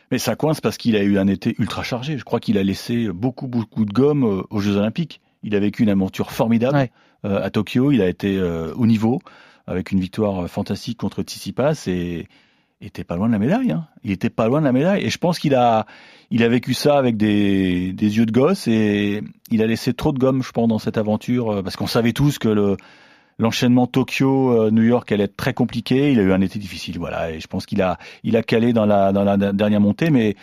[0.09, 2.17] Mais ça coince parce qu'il a eu un été ultra chargé.
[2.17, 5.19] Je crois qu'il a laissé beaucoup, beaucoup de gomme euh, aux Jeux Olympiques.
[5.43, 6.91] Il a vécu une aventure formidable Ouais.
[7.25, 7.91] euh, à Tokyo.
[7.91, 9.19] Il a été euh, au niveau
[9.67, 12.27] avec une victoire fantastique contre Tsitsipas et
[12.87, 13.71] était pas loin de la médaille.
[13.71, 13.87] Hein.
[14.03, 15.03] Il était pas loin de la médaille.
[15.03, 15.85] Et je pense qu'il a,
[16.29, 19.21] il a vécu ça avec des, des yeux de gosse et
[19.51, 22.13] il a laissé trop de gomme, je pense, dans cette aventure euh, parce qu'on savait
[22.13, 22.77] tous que le
[23.39, 26.11] L'enchaînement Tokyo-New York allait être très compliqué.
[26.11, 27.31] Il a eu un été difficile, voilà.
[27.31, 30.11] Et je pense qu'il a, il a calé dans la, dans la dernière montée.
[30.11, 30.35] Mais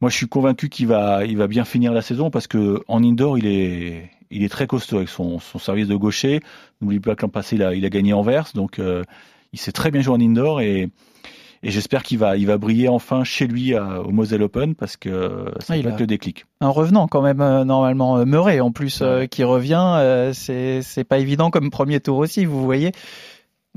[0.00, 3.02] moi, je suis convaincu qu'il va, il va bien finir la saison parce que en
[3.02, 6.40] indoor, il est, il est très costaud avec son, son service de gaucher.
[6.80, 9.02] N'oublie pas que l'an passé, il a, il a gagné Anvers, donc euh,
[9.52, 10.90] il sait très bien jouer en indoor et,
[11.62, 14.96] et j'espère qu'il va, il va briller enfin chez lui à- au Moselle Open parce
[14.96, 16.46] que ça Ah, a- être le déclic.
[16.60, 19.06] Un revenant quand même euh, normalement euh, Murray en plus Ouais.
[19.06, 22.92] euh, qui revient, euh, c'est c'est pas évident comme premier tour aussi, vous voyez.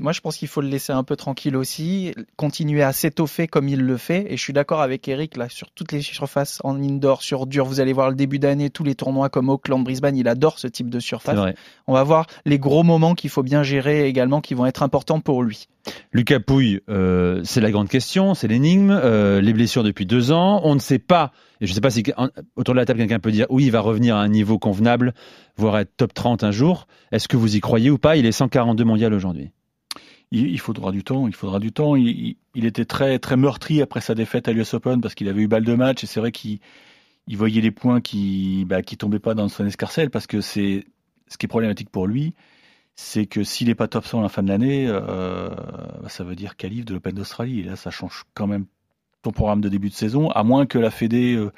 [0.02, 3.68] Moi, je pense qu'il faut le laisser un peu tranquille aussi, continuer à s'étoffer comme
[3.68, 4.26] il le fait.
[4.32, 7.64] Et je suis d'accord avec Eric là sur toutes les surfaces en indoor, sur dur.
[7.66, 10.66] Vous allez voir le début d'année, tous les tournois comme Auckland, Brisbane, il adore ce
[10.66, 11.54] type de surface.
[11.86, 15.20] On va voir les gros moments qu'il faut bien gérer également, qui vont être importants
[15.20, 15.68] pour lui.
[16.12, 18.90] Lucas Pouille, euh, c'est la grande question, c'est l'énigme.
[18.90, 21.30] Euh, les blessures depuis deux ans, on ne sait pas.
[21.60, 22.02] Et je ne sais pas si
[22.56, 25.14] autour de la table quelqu'un peut dire oui, il va revenir à un niveau convenable,
[25.56, 26.88] voire être top 30 un jour.
[27.12, 28.16] Est-ce que vous y croyez ou pas?
[28.16, 29.52] Il est 142 mondial aujourd'hui.
[30.34, 31.94] Il, faudra du temps, il faudra du temps.
[31.94, 35.46] Il, était très très meurtri après sa défaite à l'US Open parce qu'il avait eu
[35.46, 36.58] balle de match et c'est vrai qu'il
[37.26, 40.86] il voyait les points qui bah, qui tombaient pas dans son escarcelle parce que c'est
[41.28, 42.34] ce qui est problématique pour lui,
[42.94, 45.50] c'est que s'il n'est pas top 100 à la fin de l'année, euh,
[46.02, 48.64] bah, ça veut dire qualif de l'Open d'Australie et là ça change quand même
[49.20, 51.52] ton programme de début de saison, à moins que la Fédé euh,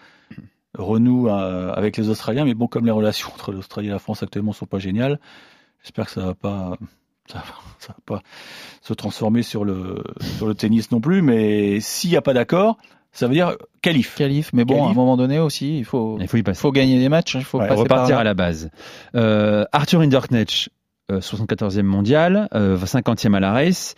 [0.77, 2.45] renoue euh, avec les Australiens.
[2.45, 5.21] Mais bon, comme les relations entre l'Australie et la France actuellement sont pas géniales,
[5.83, 6.77] j'espère que ça va pas
[7.31, 7.43] ça
[7.79, 8.23] ça va pas
[8.83, 10.03] se transformer sur le
[10.37, 11.23] sur le tennis non plus.
[11.23, 12.79] Mais s'il n'y a pas d'accord,
[13.13, 14.15] ça veut dire qualif.
[14.17, 16.61] Qualif, mais bon, à un moment donné aussi, il faut, Il faut y passer.
[16.61, 17.35] faut gagner des matchs.
[17.37, 18.71] Il faut Ouais, passer repartir à la base.
[19.15, 20.69] Euh, Arthur Hinderknecht,
[21.13, 23.95] euh, 74e mondial, euh, 50e à la race,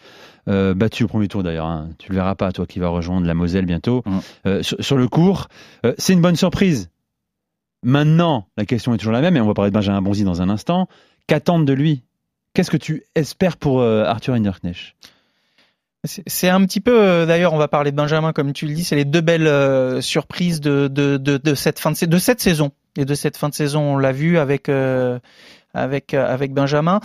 [0.49, 1.67] euh, battu au premier tour d'ailleurs.
[1.67, 1.89] hein.
[1.99, 4.03] Tu le verras pas, toi qui vas rejoindre la Moselle bientôt.
[4.47, 5.49] Euh, sur, sur le cours,
[5.87, 6.91] euh, c'est une bonne surprise.
[7.83, 10.43] Maintenant, la question est toujours la même, et on va parler de Benjamin Bonzi dans
[10.43, 10.89] un instant.
[11.29, 12.03] Qu'attendre de lui
[12.57, 14.95] Qu'est-ce que tu espères pour euh, Arthur Hinderknecht?
[16.05, 18.83] C'est- un petit peu, euh, d'ailleurs, on va parler de Benjamin, comme tu le dis,
[18.83, 22.73] c'est les deux belles euh, surprises de, de, de, cette fin de, de cette saison.
[22.97, 24.71] Et de cette fin de saison, on l'a vu avec,
[25.75, 27.01] avec, avec Benjamin.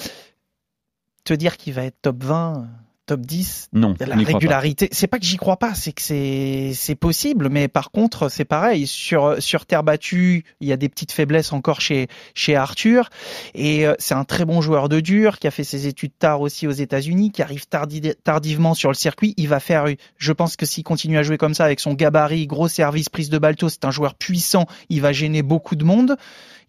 [1.26, 2.70] Te dire qu'il va être top 20,
[3.12, 6.96] top 10, Non, la régularité, c'est pas que j'y crois pas, c'est que c'est c'est
[6.96, 8.88] possible, mais par contre c'est pareil.
[8.88, 13.10] Sur sur terre battue, il y a des petites faiblesses encore chez chez Arthur.
[13.54, 16.40] Et euh, c'est un très bon joueur de dur qui a fait ses études tard
[16.40, 20.56] aussi aux États-Unis, qui arrive tardi- tardivement sur le circuit, il va faire je pense
[20.56, 23.68] que s'il continue à jouer comme ça avec son gabarit, gros service, prise de balto,
[23.68, 26.16] c'est un joueur puissant, il va gêner beaucoup de monde,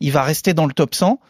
[0.00, 1.20] il va rester dans le top 100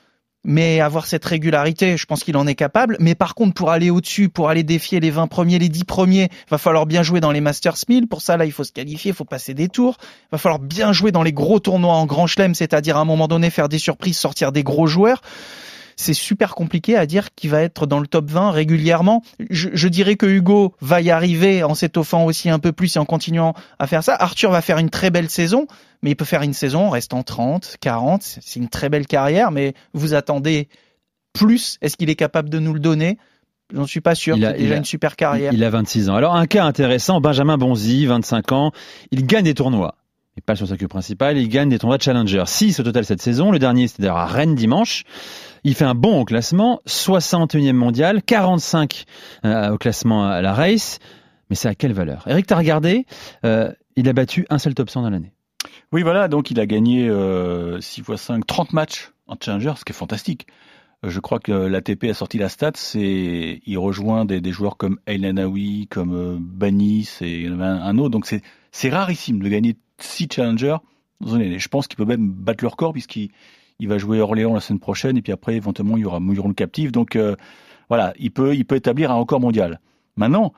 [0.44, 2.96] mais avoir cette régularité, je pense qu'il en est capable.
[3.00, 6.28] Mais par contre, pour aller au-dessus, pour aller défier les 20 premiers, les 10 premiers,
[6.50, 8.08] va falloir bien jouer dans les Masters 1000.
[8.08, 9.98] Pour ça, là, il faut se qualifier, il faut passer des tours.
[10.30, 13.28] va falloir bien jouer dans les gros tournois en grand chelem, c'est-à-dire à un moment
[13.28, 15.22] donné faire des surprises, sortir des gros joueurs.
[16.02, 19.22] C'est super compliqué à dire qu'il va être dans le top 20 régulièrement.
[19.50, 22.98] Je, je dirais que Hugo va y arriver en s'étoffant aussi un peu plus et
[22.98, 24.16] en continuant à faire ça.
[24.18, 25.66] Arthur va faire une très belle saison,
[26.02, 28.22] mais il peut faire une saison en restant 30, 40.
[28.22, 30.68] C'est une très belle carrière, mais vous attendez
[31.32, 31.78] plus.
[31.82, 33.18] Est-ce qu'il est capable de nous le donner?
[33.74, 34.36] J'en suis pas sûr.
[34.36, 35.52] Il a déjà il a- une super carrière.
[35.54, 36.14] Il a 26 ans.
[36.16, 38.72] Alors un cas intéressant, Benjamin Bonzi, 25 ans,
[39.12, 39.94] il gagne des tournois.
[40.38, 42.44] Et pas sur sa queue principale, il gagne des tournois de Challenger.
[42.46, 43.50] 6 au total cette saison.
[43.50, 45.04] Le dernier, c'était à Rennes dimanche.
[45.62, 49.04] Il fait un bon au classement, 61e mondial, 45
[49.44, 50.98] euh, au classement à la race.
[51.50, 52.24] Mais c'est à quelle valeur?
[52.26, 53.04] Eric, t'as regardé
[53.44, 55.34] euh, Il a battu un seul top 100 dans l'année.
[55.92, 59.84] Oui, voilà, donc il a gagné euh, 6 x 5, 30 matchs en Challenger, ce
[59.84, 60.46] qui est fantastique.
[61.04, 64.98] Euh, Je crois que l'ATP a sorti la stat, c'est il rejoint des, joueurs comme
[65.06, 68.10] Aylan Naoui, comme Banis et un, autre.
[68.10, 70.76] Donc c'est rarissime de gagner 6 Challengers
[71.20, 71.58] dans une année.
[71.58, 73.30] Je pense qu'il peut même battre le record puisqu'il
[73.78, 76.48] il va jouer Orléans la semaine prochaine et puis après éventuellement il y aura Mouilleron
[76.48, 76.92] le captif.
[76.92, 77.36] Donc euh,
[77.88, 79.80] voilà, il peut il peut établir un record mondial.
[80.16, 80.52] Maintenant,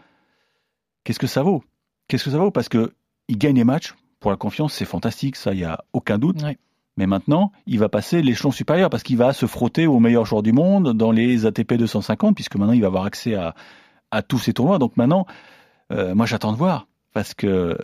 [1.05, 1.63] qu'est-ce que ça vaut?
[2.09, 2.51] Qu'est-ce que ça vaut?
[2.51, 2.93] Parce que
[3.29, 6.43] il gagne les matchs pour la confiance, c'est fantastique, ça, il n'y a aucun doute.
[6.97, 10.43] Mais maintenant, il va passer l'échelon supérieur parce qu'il va se frotter aux meilleurs joueurs
[10.43, 13.55] du monde dans les ATP 250, puisque maintenant il va avoir accès à,
[14.11, 14.79] à tous ces tournois.
[14.79, 15.27] Donc maintenant,
[15.93, 17.77] euh, moi j'attends de voir parce que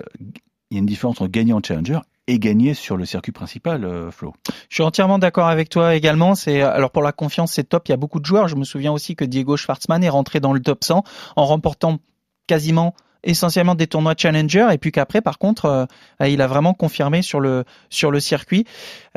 [0.71, 3.85] il y a une différence entre gagner en challenger et gagner sur le circuit principal,
[3.85, 4.35] euh, Flo.
[4.69, 6.37] Je suis entièrement d'accord avec toi également.
[6.37, 7.89] C'est alors pour la confiance, c'est top.
[7.89, 8.47] Il y a beaucoup de joueurs.
[8.47, 11.03] Je me souviens aussi que Diego Schwartzmann est rentré dans le top 100
[11.35, 11.99] en remportant
[12.47, 15.87] quasiment essentiellement des tournois challenger et puis qu'après par contre
[16.21, 18.65] euh, il a vraiment confirmé sur le sur le circuit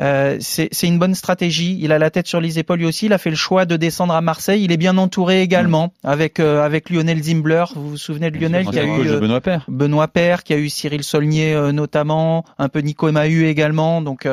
[0.00, 3.06] euh, c'est c'est une bonne stratégie il a la tête sur les épaules lui aussi
[3.06, 6.40] il a fait le choix de descendre à Marseille il est bien entouré également avec
[6.40, 9.64] euh, avec Lionel Zimbler vous vous souvenez de Lionel qui a eu euh, Benoît Père.
[9.68, 14.02] Benoît Père, qui a eu Cyril Saulnier euh, notamment, un peu Nico Mahu également.
[14.02, 14.28] Donc,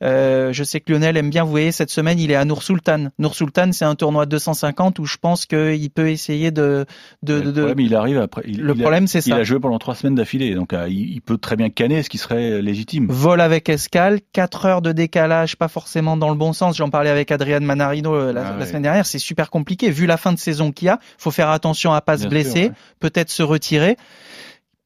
[0.00, 1.44] je sais que Lionel aime bien.
[1.44, 3.08] Vous voyez, cette semaine, il est à Nour Sultan.
[3.18, 6.86] Nour Sultan, c'est un tournoi de 250 où je pense qu'il peut essayer de.
[7.22, 8.42] de, de, le de- problème, il arrive après.
[8.46, 11.20] Il, Le il problème, c'est Il a joué pendant trois semaines d'affilée, donc euh, il,
[11.20, 13.06] peut très bien canner, ce qui serait légitime.
[13.08, 16.76] Vol avec escale, 4 heures de décalage, pas forcément dans le bon sens.
[16.76, 18.66] J'en parlais avec Adrian Manarino euh, la, Ah la ouais.
[18.66, 19.06] semaine dernière.
[19.06, 19.90] C'est super compliqué.
[19.90, 22.68] Vu la fin de saison qu'il y a, faut faire attention à pas se blesser,
[22.68, 22.72] ouais.
[23.00, 23.96] peut-être se retirer.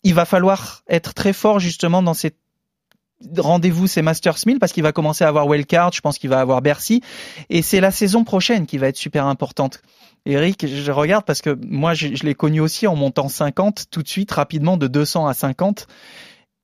[0.03, 2.33] Il va falloir être très fort justement dans ces
[3.39, 6.41] rendez-vous, ces Masters 1000, parce qu'il va commencer à avoir Wildcard, je pense qu'il va
[6.41, 7.01] avoir Bercy,
[7.49, 9.81] et c'est la saison prochaine qui va être super importante.
[10.27, 14.03] Eric, je regarde parce que moi, je, je l'ai connu aussi en montant 50 tout
[14.03, 15.87] de suite, rapidement, de 200 à 50.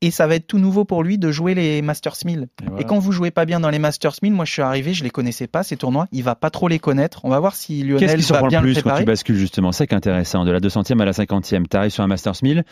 [0.03, 2.40] Et ça va être tout nouveau pour lui de jouer les Masters 1000.
[2.40, 2.81] Et voilà.
[2.81, 5.05] Et quand vous jouez pas bien dans les Masters 1000, moi je suis arrivé, je
[5.05, 7.20] les connaissais pas ces tournois, il va pas trop les connaître.
[7.25, 9.73] On va voir si Lionel va bien le le plus quand tu bascules justement?
[9.73, 10.46] C'est intéressant.
[10.46, 12.64] De la 200e à la 50e, tu arrives sur un Masters 1000.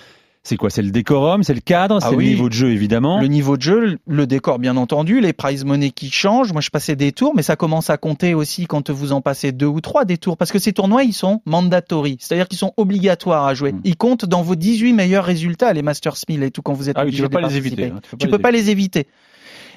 [0.48, 2.24] C'est quoi C'est le décorum, c'est le cadre, Ah c'est oui.
[2.24, 3.20] le niveau de jeu évidemment.
[3.20, 6.52] Le niveau de jeu, le décor bien entendu, les prize money qui changent.
[6.54, 9.52] Moi je passais des tours, mais ça commence à compter aussi quand vous en passez
[9.52, 12.72] deux ou trois des tours, parce que ces tournois ils sont mandatory, c'est-à-dire qu'ils sont
[12.78, 13.72] obligatoires à jouer.
[13.72, 13.80] Mm.
[13.84, 16.96] Ils comptent dans vos 18 meilleurs résultats, les Masters 1000 et tout quand vous êtes
[16.98, 17.84] Ah oui, tu peux pas les éviter.
[17.86, 19.06] hein, Tu peux pas les éviter.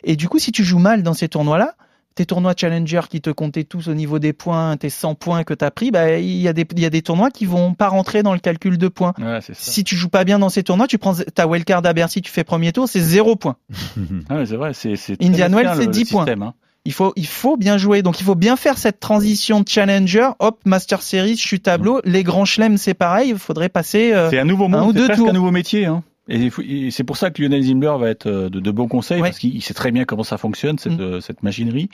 [0.05, 1.75] Et du coup, si tu joues mal dans ces tournois-là,
[2.15, 5.53] tes tournois Challenger qui te comptaient tous au niveau des points, tes 100 points que
[5.53, 7.73] tu as pris, bah, il y, a des- il y a des tournois qui vont
[7.73, 9.13] pas rentrer dans le calcul de points.
[9.17, 9.71] Ouais, c'est ça.
[9.71, 12.31] Si tu joues pas bien dans ces tournois, tu prends ta wildcard à Bercy, tu
[12.31, 13.55] fais premier tour, c'est zéro point.
[14.29, 14.93] Ah ouais, c'est vrai, c'est
[15.23, 16.21] Indian Wells, c'est le- 10 le points.
[16.25, 16.53] système, hein.
[16.83, 18.01] Il faut, il faut bien jouer.
[18.01, 20.29] Donc, il faut bien faire cette transition de Challenger.
[20.39, 22.01] Hop, Master Series, je suis tableau.
[22.05, 23.29] Les grands chelems, c'est pareil.
[23.29, 24.13] Il faudrait passer.
[24.13, 25.29] euh, C'est un nouveau un ou monde, deux tours.
[25.29, 25.85] un nouveau métier.
[25.85, 26.01] Hein.
[26.33, 29.29] Et, c'est pour ça que Lionel Zimbler va être euh, de, de bons conseils, Ouais.
[29.29, 31.01] parce qu'il il sait très bien comment ça fonctionne, cette, Mm.
[31.01, 31.89] euh, cette machinerie.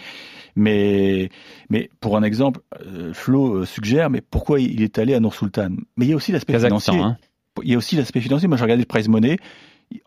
[0.55, 1.29] Mais,
[1.69, 5.69] mais pour un exemple, euh, Flo suggère, mais pourquoi il est allé à Nour Sultan?
[5.97, 6.97] Mais il y a aussi l'aspect financier.
[6.97, 7.17] hein.
[7.63, 8.47] Il y a aussi l'aspect financier.
[8.47, 9.37] Moi, j'ai regardé le prize money.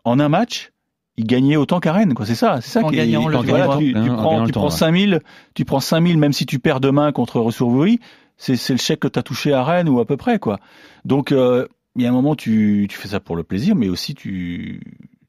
[0.05, 0.71] En un match,
[1.17, 2.25] il gagnait autant qu'Arène, quoi.
[2.25, 4.45] C'est ça, c'est ça En qui est- gagnant le voilà, tu, tu Hein, en prends,
[4.45, 4.71] tu prends tournoi.
[4.71, 5.19] 5000,
[5.53, 7.99] tu prends 5000, même si tu perds demain contre Ressourverie,
[8.37, 10.59] c'est, c'est le chèque que tu as touché à Rennes ou à peu près, quoi.
[11.03, 13.89] Donc, euh, il y a un moment, tu, tu fais ça pour le plaisir, mais
[13.89, 14.81] aussi tu,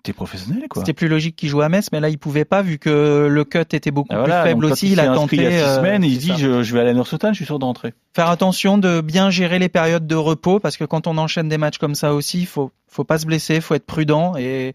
[0.02, 0.82] t'es professionnel, quoi.
[0.82, 3.44] C'était plus logique qu'il joue à Metz, mais là, il pouvait pas vu que le
[3.44, 4.92] cut était beaucoup Ah, plus faible aussi.
[4.92, 5.36] il a tenté.
[5.36, 7.28] il y a six euh, semaines il dit, je, je vais aller à Nour Sultan,
[7.32, 7.94] je suis sûr d'entrer.
[8.14, 11.58] Faire attention de bien gérer les périodes de repos parce que quand on enchaîne des
[11.58, 14.72] matchs comme ça aussi, il faut, faut pas se blesser, faut être prudent et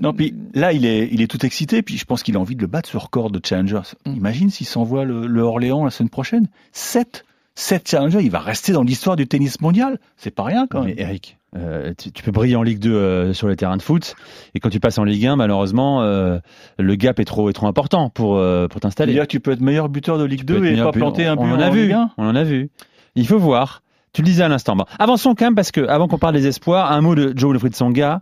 [0.00, 2.56] Non, puis là, il est, il est tout excité, puis je pense qu'il a envie
[2.56, 3.82] de le battre, ce record de Challenger.
[4.06, 4.14] Mm.
[4.16, 6.48] Imagine s'il s'envoie le, le Orléans la semaine prochaine.
[6.72, 7.24] 7
[7.58, 9.98] 7 Challenger, il va rester dans l'histoire du tennis mondial.
[10.16, 10.98] C'est pas rien, quand Mais même.
[10.98, 14.14] Eric, euh, tu, tu peux briller en Ligue 2 euh, sur les terrains de foot,
[14.54, 16.38] et quand tu passes en Ligue 1, malheureusement, euh,
[16.78, 18.40] le gap est trop, est trop important pour,
[18.70, 19.14] pour t'installer.
[19.14, 21.26] Que tu peux être meilleur buteur de Ligue Tu peux 2 être et pas planter
[21.26, 22.10] un but on en a vu, Ligue 1.
[22.16, 22.70] on en a vu.
[23.16, 23.82] Il faut voir.
[24.12, 24.76] Tu le disais à l'instant.
[24.76, 27.50] Bon, avançons quand même parce que avant qu'on parle des espoirs, un mot de Joe
[27.50, 28.20] Wilfried Songa.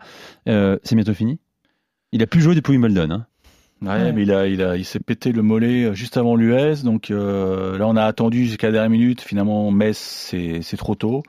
[0.49, 1.39] Euh, c'est bientôt fini.
[2.13, 3.11] Il a plus joué depuis Wimbledon.
[3.11, 3.27] Hein.
[3.87, 4.13] Ouais, Ouais.
[4.13, 7.11] mais il a, il a, il s'est pété le mollet euh, juste avant l'US, donc
[7.11, 9.21] euh, là on a attendu jusqu'à la dernière minute.
[9.21, 11.23] Finalement, Metz, c'est, c'est trop tôt.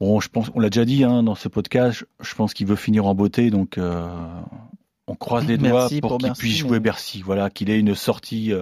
[0.00, 1.98] Bon, je pense, on l'a déjà dit hein, dans ce podcast.
[2.20, 4.08] Je, je pense qu'il veut finir en beauté, donc euh,
[5.06, 7.22] on croise les doigts Merci pour, pour qu'il puisse mais- jouer Bercy.
[7.24, 8.52] Voilà, qu'il ait une sortie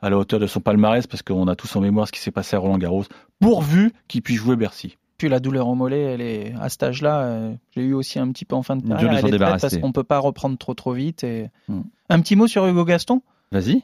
[0.00, 2.30] à la hauteur de son palmarès parce qu'on a tous en mémoire ce qui s'est
[2.30, 3.04] passé à Roland Garros,
[3.40, 4.96] pourvu qu'il puisse jouer Bercy.
[5.18, 7.20] Puis la douleur au mollet, elle est à cet âge-là.
[7.22, 9.20] euh, J'ai eu aussi un petit peu en fin de Dur de carrière.
[9.20, 11.24] s'en Elle est parce qu'on peut pas reprendre trop trop vite.
[11.24, 11.50] Et...
[11.66, 11.80] Mm.
[12.08, 13.82] Un petit mot sur Hugo Gaston, Vas-y.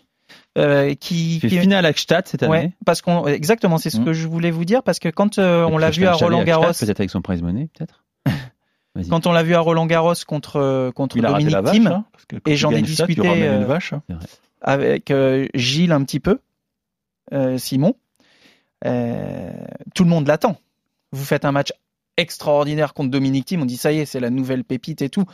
[0.58, 2.50] euh, qui, fait qui- finale à Gstaad cette année.
[2.52, 4.04] Ouais, parce qu'on exactement, c'est ce Mm.
[4.04, 6.66] que je voulais vous dire parce que quand euh, on l'a vu à Roland Garros,
[6.78, 8.04] Peut-être avec son prize money, peut-être.
[9.10, 12.04] Quand on l'a vu à Roland Garros contre contre Il Dominique la vache, Thiem hein,
[12.46, 13.92] et j'en ai discuté, une vache.
[14.62, 15.12] avec
[15.54, 16.38] Gilles un petit peu,
[17.58, 17.94] Simon,
[18.82, 20.56] tout le monde l'attend.
[21.14, 21.72] Vous faites un match
[22.16, 25.24] extraordinaire contre Dominique Thiem, on dit ça y est, c'est la nouvelle pépite et tout.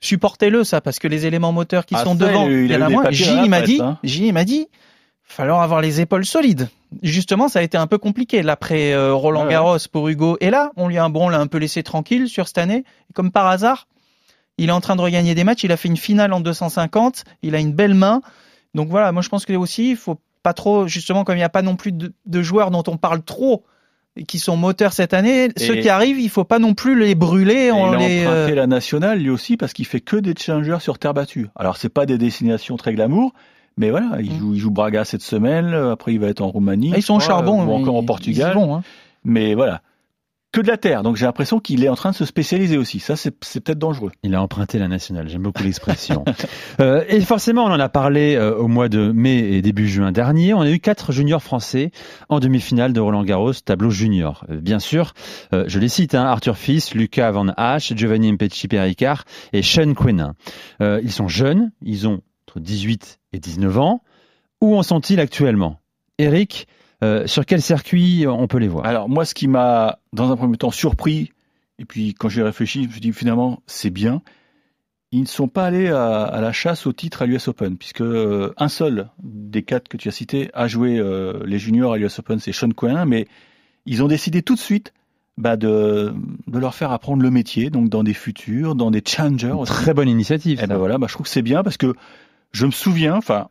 [0.00, 2.82] Supportez-le ça parce que les éléments moteurs qui Ah, sont ça, devant, il y en
[2.82, 3.10] a moins.
[3.10, 3.98] J m'a dit, hein.
[4.02, 4.66] J il m'a dit,
[5.22, 6.68] falloir avoir les épaules solides.
[7.02, 10.36] Justement, ça a été un peu compliqué l'après euh, Roland Garros pour Hugo.
[10.40, 12.58] Et là, on lui a un bon, on l'a un peu laissé tranquille sur cette
[12.58, 12.84] année.
[13.10, 13.86] Et comme par hasard,
[14.58, 15.64] il est en train de regagner des matchs.
[15.64, 17.24] Il a fait une finale en 250.
[17.42, 18.22] Il a une belle main.
[18.74, 21.44] Donc voilà, moi je pense que aussi, il faut pas trop, justement, comme il n'y
[21.44, 23.64] a pas non plus de, de joueurs dont on parle trop
[24.28, 27.66] qui sont moteurs cette année, ceux qui arrivent, il faut pas non plus les brûler.
[27.66, 30.16] Et On il a les, emprunté euh, la nationale lui aussi parce qu'il fait que
[30.16, 31.48] des challengers sur terre battue.
[31.56, 33.32] Alors c'est pas des destinations très glamour,
[33.78, 34.38] mais voilà, il Mm.
[34.38, 35.72] joue, il joue Braga cette semaine.
[35.72, 36.90] Après il va être en Roumanie.
[36.92, 38.52] ah, ils sont au charbon, ou encore ils- Portugal.
[38.54, 38.82] ils y vont, hein.
[39.24, 39.80] Mais voilà,
[40.52, 41.02] que de la terre.
[41.02, 43.00] Donc j'ai l'impression qu'il est en train de se spécialiser aussi.
[43.00, 44.12] Ça c'est peut-être dangereux.
[44.22, 46.24] Il a emprunté la nationale, j'aime beaucoup l'expression.
[46.80, 50.10] Euh, et forcément, on en a parlé euh, au mois de mai et début juin
[50.10, 50.54] dernier.
[50.54, 51.90] On a eu quatre juniors français
[52.28, 54.44] en demi-finale de Roland Garros, tableau junior.
[54.50, 55.14] Euh, bien sûr,
[55.52, 60.34] je les cite, hein, Arthur Fils, Lucas Van Hache, Giovanni Mpecci Perricard et Sean Quenin.
[60.80, 64.02] Ils sont jeunes, ils ont entre 18 et 19 ans.
[64.60, 65.80] Où en sont-ils actuellement?
[66.18, 66.66] Eric,
[67.02, 68.86] euh, sur quel circuit on peut les voir?
[68.86, 71.32] Alors moi ce qui m'a dans un premier temps surpris
[71.78, 74.22] et puis quand j'ai réfléchi, je me suis dit finalement c'est bien.
[75.14, 78.00] Ils ne sont pas allés à, à la chasse au titre à l'US Open, puisque
[78.00, 81.98] euh, un seul des quatre que tu as cités a joué euh, les juniors à
[81.98, 83.26] l'US Open, c'est Sean Cohen, mais
[83.84, 84.94] ils ont décidé tout de suite
[85.36, 86.14] bah, de,
[86.46, 89.52] de leur faire apprendre le métier, donc dans des futurs, dans des challengers.
[89.52, 89.70] Aussi.
[89.70, 90.62] Très bonne initiative.
[90.62, 91.92] Et ben voilà, bah, je trouve que c'est bien parce que
[92.52, 93.48] je me souviens, enfin,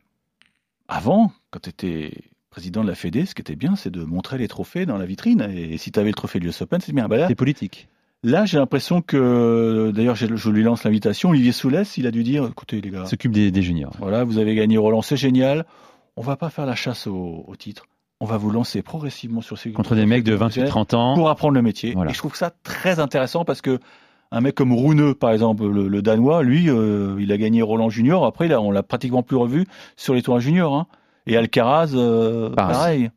[0.87, 2.11] avant, quand tu étais
[2.51, 5.05] président de la Fédé, ce qui était bien, c'est de montrer les trophées dans la
[5.05, 5.41] vitrine.
[5.55, 7.07] Et si tu avais le trophée de l'US Open, c'est bien.
[7.07, 7.87] Bah là, C'est politique.
[8.23, 11.29] là j'ai l'impression que, d'ailleurs, je lui lance l'invitation.
[11.29, 13.93] Olivier Soulès, il a dû dire, écoutez les gars, S'occupe des, des juniors.
[13.99, 15.65] voilà, vous avez gagné Roland, c'est génial.
[16.17, 17.85] On va pas faire la chasse au, au titre.
[18.19, 21.15] On va vous lancer progressivement sur ces Contre des mecs de 28-30 ans.
[21.15, 21.93] pour apprendre le métier.
[21.93, 22.11] Voilà.
[22.11, 23.79] Et je trouve ça très intéressant parce que
[24.33, 27.89] un mec comme Runeux, par exemple, le, le Danois, lui, euh, il a gagné Roland
[27.89, 28.25] Junior.
[28.25, 29.65] Après, là, on l'a pratiquement plus revu
[29.97, 30.75] sur les tournois juniors.
[30.75, 30.87] Hein.
[31.27, 33.11] Et Alcaraz, euh, Pareil.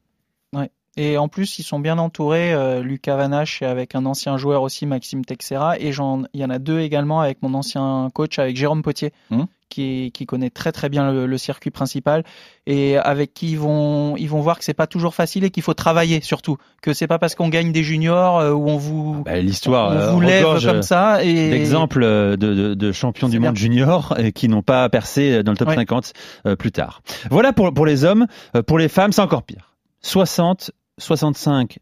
[0.52, 0.68] pareil.
[0.96, 2.52] Et en plus, ils sont bien entourés.
[2.54, 5.76] euh, Lucas Vanache avec un ancien joueur aussi, Maxime Texera.
[5.80, 9.12] Et j'en, il y en a deux également avec mon ancien coach, avec Jérôme Potier,
[9.30, 9.46] Mhm.
[9.74, 12.22] Qui, qui connaît très très bien le, le circuit principal
[12.66, 15.62] et avec qui ils vont, ils vont voir que c'est pas toujours facile et qu'il
[15.62, 16.56] faut travailler surtout.
[16.80, 19.96] Que c'est pas parce qu'on gagne des juniors euh, où on vous, Bah, L'histoire on
[19.96, 21.22] euh, vous lève comme ça.
[21.24, 25.42] Et d'exemples euh, de, de, de champions du monde junior et qui n'ont pas percé
[25.42, 25.74] dans le top Ouais.
[25.76, 26.12] 50
[26.46, 27.02] euh, plus tard.
[27.30, 28.26] Voilà pour, pour les hommes.
[28.56, 29.74] Euh, pour les femmes, c'est encore pire.
[30.02, 31.78] 60, 65,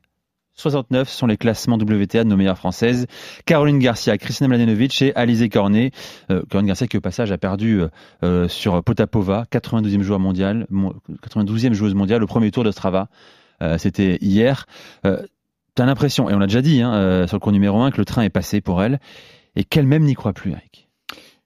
[0.54, 3.06] 69 sont les classements WTA de nos meilleures françaises.
[3.46, 5.90] Caroline Garcia, Kristina Mladenovic et Alizé Cornet.
[6.30, 7.88] Euh, Caroline Garcia qui au passage a perdu euh,
[8.22, 10.94] euh, sur Potapova, 92e joueur mondial, mon-
[11.26, 13.08] 92e joueuse mondiale au premier tour de Strava.
[13.62, 14.66] Euh, C'était hier.
[15.06, 15.22] Euh,
[15.74, 18.04] T'as l'impression, et on l'a déjà dit hein, sur le cours numéro 1, que le
[18.04, 19.00] train est passé pour elle
[19.56, 20.86] et qu'elle-même n'y croit plus, Eric.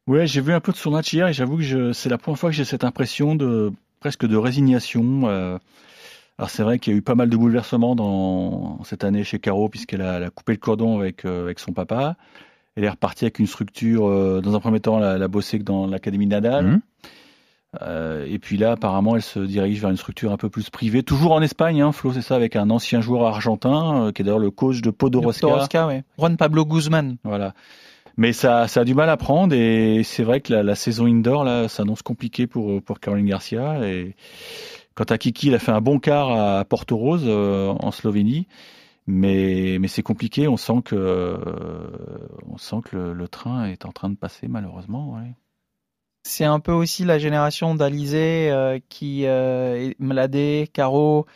[0.09, 2.37] Ouais, j'ai vu un peu de son match hier et j'avoue que c'est la première
[2.37, 5.29] fois que j'ai cette impression de presque de résignation.
[6.38, 9.38] Alors c'est vrai qu'il y a eu pas mal de bouleversements dans cette année chez
[9.38, 12.16] Caro puisqu'elle a, coupé le cordon avec euh, avec son papa.
[12.77, 14.07] Elle est repartie avec une structure.
[14.07, 16.66] euh, dans un premier temps, elle a, elle a bossé dans l'académie Nadal.
[16.66, 16.81] Mhm.
[17.83, 21.03] Euh, et puis là, apparemment, elle se dirige vers une structure un peu plus privée,
[21.03, 21.81] toujours en Espagne.
[21.81, 24.90] Hein, Flo, c'est ça, avec un ancien joueur argentin qui est d'ailleurs le coach de
[24.90, 25.46] Podoroska.
[25.46, 26.05] Podoroska, ouais.
[26.18, 27.16] Juan Pablo Guzman.
[27.25, 27.55] Voilà.
[28.18, 31.05] Mais ça, ça a du mal à prendre et c'est vrai que la, la saison
[31.05, 34.16] indoor là s'annonce compliquée pour pour Caroline Garcia et
[34.97, 38.49] quant à Kiki, il a fait un bon quart à Porto Rose euh, en Slovénie,
[39.07, 40.49] mais c'est compliqué.
[40.49, 41.87] On sent que euh,
[42.93, 45.21] le, train est en train de passer malheureusement.
[46.25, 51.27] C'est un peu aussi la génération d'Alizé euh, qui, euh, Mladé, Caro,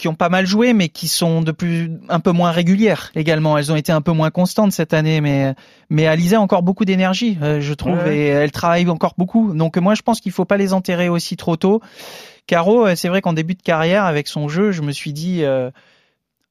[0.00, 3.56] qui ont pas mal joué, mais qui sont de plus un peu moins régulières également.
[3.58, 5.54] Elles ont été un peu moins constantes cette année, mais
[5.90, 8.16] mais Alizé a encore beaucoup d'énergie, euh, je trouve, Ouais.
[8.16, 9.52] et elle travaille encore beaucoup.
[9.54, 11.80] Donc moi, je pense qu'il faut pas les enterrer aussi trop tôt.
[12.46, 15.44] Caro, euh, c'est vrai qu'en début de carrière, avec son jeu, je me suis dit.
[15.44, 15.70] euh,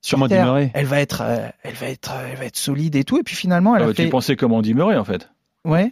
[0.01, 3.17] sur terre, elle va être, euh, elle va être, elle va être solide et tout.
[3.19, 4.03] Et puis finalement, elle Ah a bah, fait.
[4.05, 5.29] Tu pensais comme Andy Murray en fait?
[5.65, 5.91] Ouais.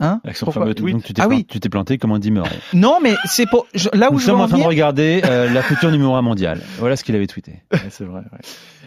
[0.00, 0.94] Hein Avec son Pourquoi fameux tweet.
[0.94, 1.44] Donc tu t'es Ah plan- oui.
[1.44, 2.50] tu t'es planté comme Andy Murray.
[2.72, 5.20] Non, mais c'est pour je- là où Nous je sommes en en train de regarder
[5.24, 6.60] euh, la future numéro 1 mondiale.
[6.78, 7.62] Voilà ce qu'il avait tweeté.
[7.72, 8.20] Ouais, c'est vrai.
[8.32, 8.38] ouais.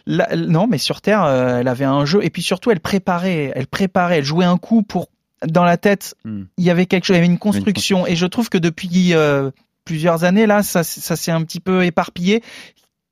[0.06, 3.52] Là, non, mais sur Terre, euh, elle avait un jeu et puis surtout, elle préparait,
[3.56, 5.08] elle préparait, elle jouait un coup pour
[5.47, 6.15] dans la tête.
[6.26, 6.43] Hmm.
[6.58, 9.13] Il y avait quelque chose, il y avait une construction et je trouve que depuis
[9.13, 9.52] euh,
[9.86, 12.41] plusieurs années là, ça, ça s'est un petit peu éparpillé.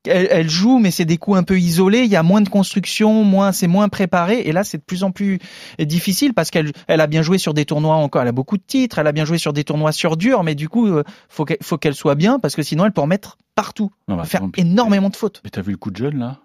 [0.07, 2.03] Elle, elle joue, mais c'est des coups un peu isolés.
[2.03, 4.39] Il y a moins de construction, moins, c'est moins préparé.
[4.41, 5.39] Et là, c'est de plus en plus
[5.79, 8.21] difficile parce qu'elle, elle a bien joué sur des tournois encore.
[8.21, 8.99] Elle a beaucoup de titres.
[8.99, 11.57] Elle a bien joué sur des tournois sur dur, mais du coup, euh, faut qu'elle,
[11.61, 14.41] faut qu'elle soit bien parce que sinon, elle peut en mettre partout, Non, bah, faire
[14.57, 15.41] énormément de fautes.
[15.43, 16.39] Mais t'as vu le coup de jeune là?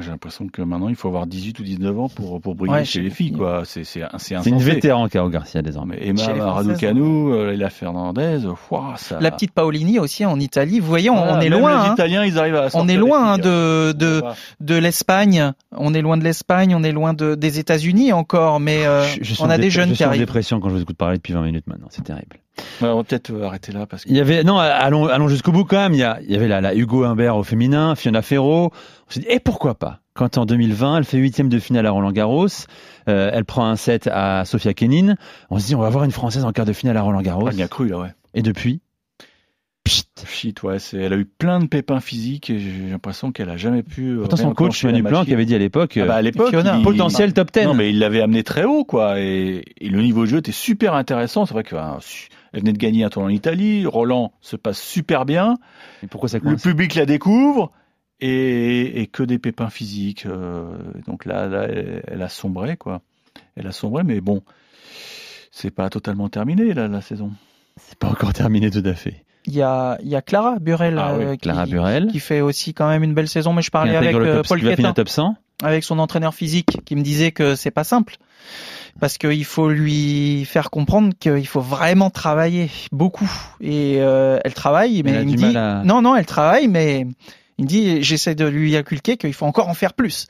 [0.00, 2.84] J'ai l'impression que maintenant il faut avoir 18 ou 19 ans pour, pour briller Ouais,
[2.84, 3.32] chez les les filles.
[3.32, 3.62] quoi.
[3.64, 5.96] C'est c'est c'est C'est une vétéran, Caro Garcia, désormais.
[6.00, 9.18] Mais Emma Raducanu, euh, Leila Fernandez, ouah, ça.
[9.20, 10.80] La petite Paolini aussi en Italie.
[10.80, 11.82] Vous voyez, on, est loin.
[11.82, 11.92] Les hein.
[11.94, 12.68] Italiens, ils arrivent à.
[12.74, 14.32] On est loin hein, filles, de, hein.
[14.60, 15.52] de, de l'Espagne.
[15.72, 16.74] On est loin de l'Espagne.
[16.74, 18.60] On est loin de, des États-Unis encore.
[18.60, 20.20] Mais euh, Je- on a des jeunes je qui suis en arrivent.
[20.22, 21.88] dépression quand je vous écoute parler depuis 20 minutes maintenant.
[21.90, 22.36] C'est terrible.
[22.80, 24.10] Ouais, on va peut-être euh, arrêter là parce que.
[24.10, 25.92] Il y avait non, allons, allons jusqu'au bout quand même.
[25.94, 28.70] Il y, a, il y avait la, la Hugo Humbert au féminin, Fiona Ferro.
[29.08, 30.00] On s'est dit et pourquoi pas?
[30.14, 32.46] Quand en 2020, elle fait huitième de finale à Roland Garros,
[33.08, 35.14] euh, elle prend un set à Sofia Kenin.
[35.50, 37.48] On se dit on va avoir une française en quart de finale à Roland Garros.
[37.48, 38.10] On y a cru là, ouais.
[38.34, 38.80] Et depuis,
[39.84, 40.04] pchit.
[40.26, 43.82] Shit, ouais, elle a eu plein de pépins physiques et j'ai l'impression qu'elle a jamais
[43.82, 44.10] pu.
[44.12, 45.24] euh, Pourtant son coach Manu machine.
[45.26, 47.64] qui avait dit à l'époque Ah bah, à l'époque, il- potentiel top 10.
[47.66, 49.20] Non, mais il l'avait amené très haut, quoi.
[49.20, 51.44] Et, et le niveau de jeu était super intéressant.
[51.46, 51.62] C'est vrai
[52.54, 53.84] qu'elle venait de gagner un tournoi en Italie.
[53.86, 55.56] Roland se passe super bien.
[56.02, 57.72] Et pourquoi ça Le public la découvre.
[58.20, 60.24] Et, et que des pépins physiques.
[60.24, 63.02] euh, donc là, là elle, elle a sombré, quoi.
[63.56, 64.42] Elle a sombré, mais bon,
[65.50, 67.32] c'est pas totalement terminé, là, la saison.
[67.76, 69.24] C'est pas encore terminé tout à fait.
[69.46, 72.06] Il y a, il y a Clara Burel, Ah oui, euh, qui, Burel.
[72.06, 73.52] qui fait aussi quand même une belle saison.
[73.52, 75.36] Mais je parlais avec euh, top, Paul Quétin, top 100.
[75.62, 78.16] avec son entraîneur physique, qui me disait que c'est pas simple.
[79.00, 83.30] Parce qu'il faut lui faire comprendre qu'il faut vraiment travailler beaucoup.
[83.60, 87.06] Et euh, elle travaille, mais Elle il me dit à- non, non, elle travaille, mais
[87.58, 90.26] il me dit j'essaie de lui inculquer qu'il faut encore en faire plus.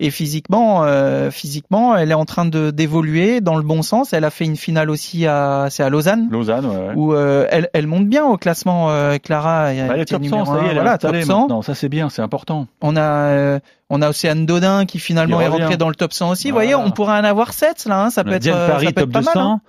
[0.00, 4.12] Et physiquement, euh, physiquement, elle est en train de d'évoluer dans le bon sens.
[4.12, 6.28] Elle a fait une finale aussi à c'est à Lausanne.
[6.30, 6.76] Lausanne, ouais.
[6.88, 6.92] ouais.
[6.96, 9.72] Où euh, elle, elle monte bien au classement, euh, Clara.
[9.72, 10.64] Elle, elle est top 100, numéro ça y est, un.
[10.64, 11.40] elle est voilà, top installée 100.
[11.40, 11.62] maintenant.
[11.62, 12.66] Ça, c'est bien, c'est important.
[12.82, 13.58] On a, euh,
[13.88, 16.48] on a Océane Dodin qui finalement est rentrée dans le top 100 aussi.
[16.48, 18.04] Vous voyez, on pourrait en avoir 7 là.
[18.04, 19.30] Hein, ça peut être, Paris ça peut top être pas 200.
[19.34, 19.44] mal.
[19.46, 19.60] hein.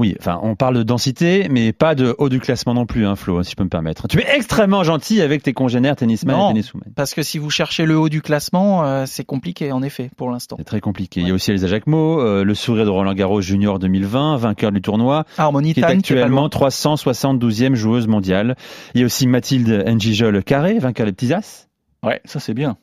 [0.00, 3.16] Oui, enfin, on parle de densité, mais pas de haut du classement non plus, hein,
[3.16, 4.08] Flo, si je peux me permettre.
[4.08, 6.46] Tu es extrêmement gentil avec tes congénères tennisman Non.
[6.48, 6.90] et tenniswomen.
[6.96, 10.30] Parce que si vous cherchez le haut du classement, euh, c'est compliqué en effet pour
[10.30, 10.56] l'instant.
[10.58, 11.20] C'est très compliqué.
[11.20, 14.72] Il y a aussi Elisa Jacquemot, euh, le sourire de Roland Garros Junior 2020, vainqueur
[14.72, 16.48] du tournoi, Harmonie qui est actuellement loin.
[16.48, 18.56] 372e joueuse mondiale.
[18.94, 21.68] Il y a aussi Mathilde Njijol Carré, vainqueur des petits as.
[22.02, 22.78] Ouais, ça, c'est bien.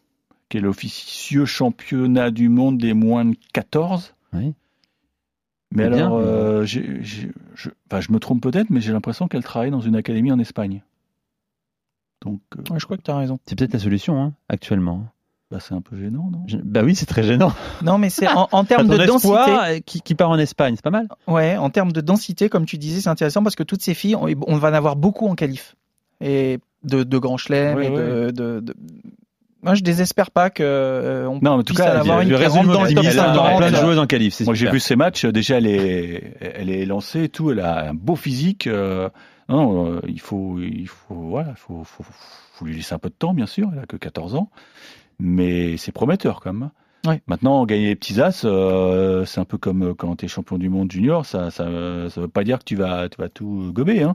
[0.49, 4.13] Qui est l'officieux championnat du monde des moins de 14.
[4.33, 4.53] Oui.
[5.71, 6.05] Mais bien.
[6.07, 7.27] alors, euh, j'ai- je,
[7.89, 10.81] enfin, je me trompe peut-être, mais j'ai l'impression qu'elle travaille dans une académie en Espagne.
[12.23, 13.37] Donc, euh, Ouais, je crois que tu as raison.
[13.45, 15.05] C'est peut-être la solution, hein, actuellement.
[15.51, 16.43] bah, c'est un peu gênant, non?
[16.47, 17.53] Je- Bah oui, c'est très gênant.
[17.83, 19.81] Non, mais c'est en, en termes de densité.
[19.85, 21.07] qui, qui part en Espagne, c'est pas mal.
[21.27, 24.15] Ouais, en termes de densité, comme tu disais, c'est intéressant parce que toutes ces filles,
[24.15, 25.75] on, on va en avoir beaucoup en qualif.
[26.19, 28.75] Et de, de Grand Chelem Ouais, et de, de, de-
[29.63, 32.45] Moi, je désespère pas que euh, on Non, en tout puisse cas, avoir une qui
[32.45, 33.57] rentre dans le top optimiste, Elle a 50.
[33.57, 35.25] plein de joueuses en qualif, Moi, j'ai vu ces matchs.
[35.25, 37.51] euh, Déjà, elle est, elle est lancée et tout.
[37.51, 38.67] Elle a un beau physique.
[38.67, 39.09] euh,
[39.49, 42.03] non, euh, il faut, il faut, voilà, faut, faut,
[42.53, 43.69] faut lui laisser un peu de temps, bien sûr.
[43.73, 44.49] Elle a que 14 ans,
[45.19, 46.69] mais c'est prometteur quand même.
[47.05, 47.21] Ouais.
[47.27, 50.67] Maintenant, gagner les petits as, euh, c'est un peu comme quand tu es champion du
[50.67, 51.25] monde junior.
[51.25, 51.63] Ça, ça,
[52.09, 54.11] ça veut pas dire que tu vas, tu vas tout gober, hein.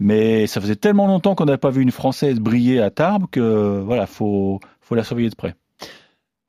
[0.00, 3.80] Mais ça faisait tellement longtemps qu'on n'avait pas vu une française briller à Tarbes que,
[3.84, 5.54] voilà, faut, faut la surveiller de près.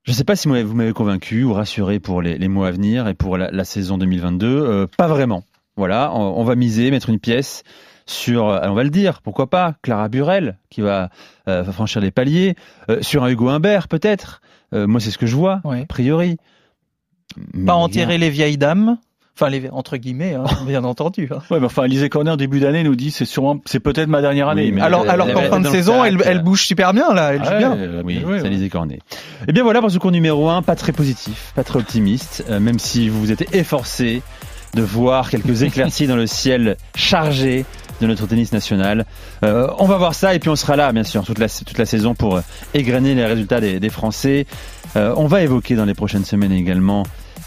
[0.03, 2.71] Je ne sais pas si vous m'avez convaincu ou rassuré pour les, les mois à
[2.71, 4.47] venir et pour la, la saison 2022.
[4.47, 5.43] Euh, pas vraiment.
[5.77, 7.63] Voilà, on, on va miser, mettre une pièce
[8.05, 11.09] sur, euh, on va le dire, pourquoi pas, Clara Burel, qui va
[11.47, 12.53] euh, franchir les paliers,
[12.91, 14.41] euh, sur un Hugo Humbert peut-être.
[14.71, 15.83] Moi, c'est ce que je vois, Ouais.
[15.83, 16.35] a priori.
[17.53, 17.83] Mais Pas rien.
[17.83, 18.97] enterrer les vieilles dames.
[19.37, 21.27] Enfin, les, entre guillemets, hein, bien entendu.
[21.31, 21.39] hein.
[21.51, 24.47] Ouais, mais enfin, Lisée Corner, début d'année, nous dit c'est sûrement, c'est peut-être ma dernière
[24.47, 24.63] année.
[24.63, 27.33] Oui, mais Alors, elle- alors qu'en fin de saison, elle, elle bouge super bien là.
[27.33, 27.73] Elle joue Ouais, bien.
[27.77, 28.45] elle Oui, joué, c'est.
[28.47, 28.99] Alizé Cornet.
[29.47, 32.61] Et bien voilà pour ce cours numéro 1, pas très positif, pas très optimiste, euh,
[32.61, 34.21] même si vous vous êtes efforcé
[34.73, 37.65] de voir quelques éclaircies dans le ciel chargé
[38.01, 39.05] de notre tennis national.
[39.43, 41.77] Euh, on va voir ça et puis on sera là, bien sûr, toute la, toute
[41.77, 42.41] la saison pour euh,
[42.73, 44.45] égrener les résultats des, des Français.
[44.95, 47.03] Euh, on va évoquer dans les prochaines semaines également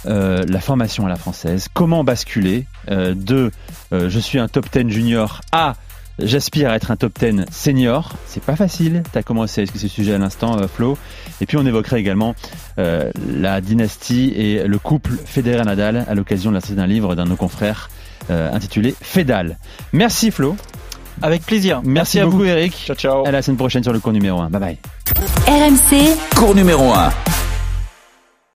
[0.06, 3.50] euh, la formation à la française, comment basculer euh, de
[3.92, 5.74] euh, je suis un top 10 junior à
[6.20, 8.12] J'aspire à être un top 10 senior.
[8.26, 9.04] C'est pas facile.
[9.12, 10.98] Tu as commencé à ce sujet à l'instant, euh, Flo.
[11.40, 12.34] Et puis on évoquerait également
[12.78, 17.24] euh, la dynastie et le couple Federer-Nadal à l'occasion de la sortie d'un livre d'un
[17.24, 17.88] de nos confrères
[18.30, 19.58] euh, intitulé Fédal.
[19.92, 20.56] Merci Flo.
[21.22, 21.80] Avec plaisir.
[21.84, 22.44] Merci, à beaucoup vous.
[22.44, 22.74] Eric.
[22.86, 23.26] Ciao, ciao.
[23.26, 24.50] À la semaine prochaine sur le cours numéro 1.
[24.50, 24.78] Bye bye.
[25.46, 27.37] RMC, Cours numéro 1.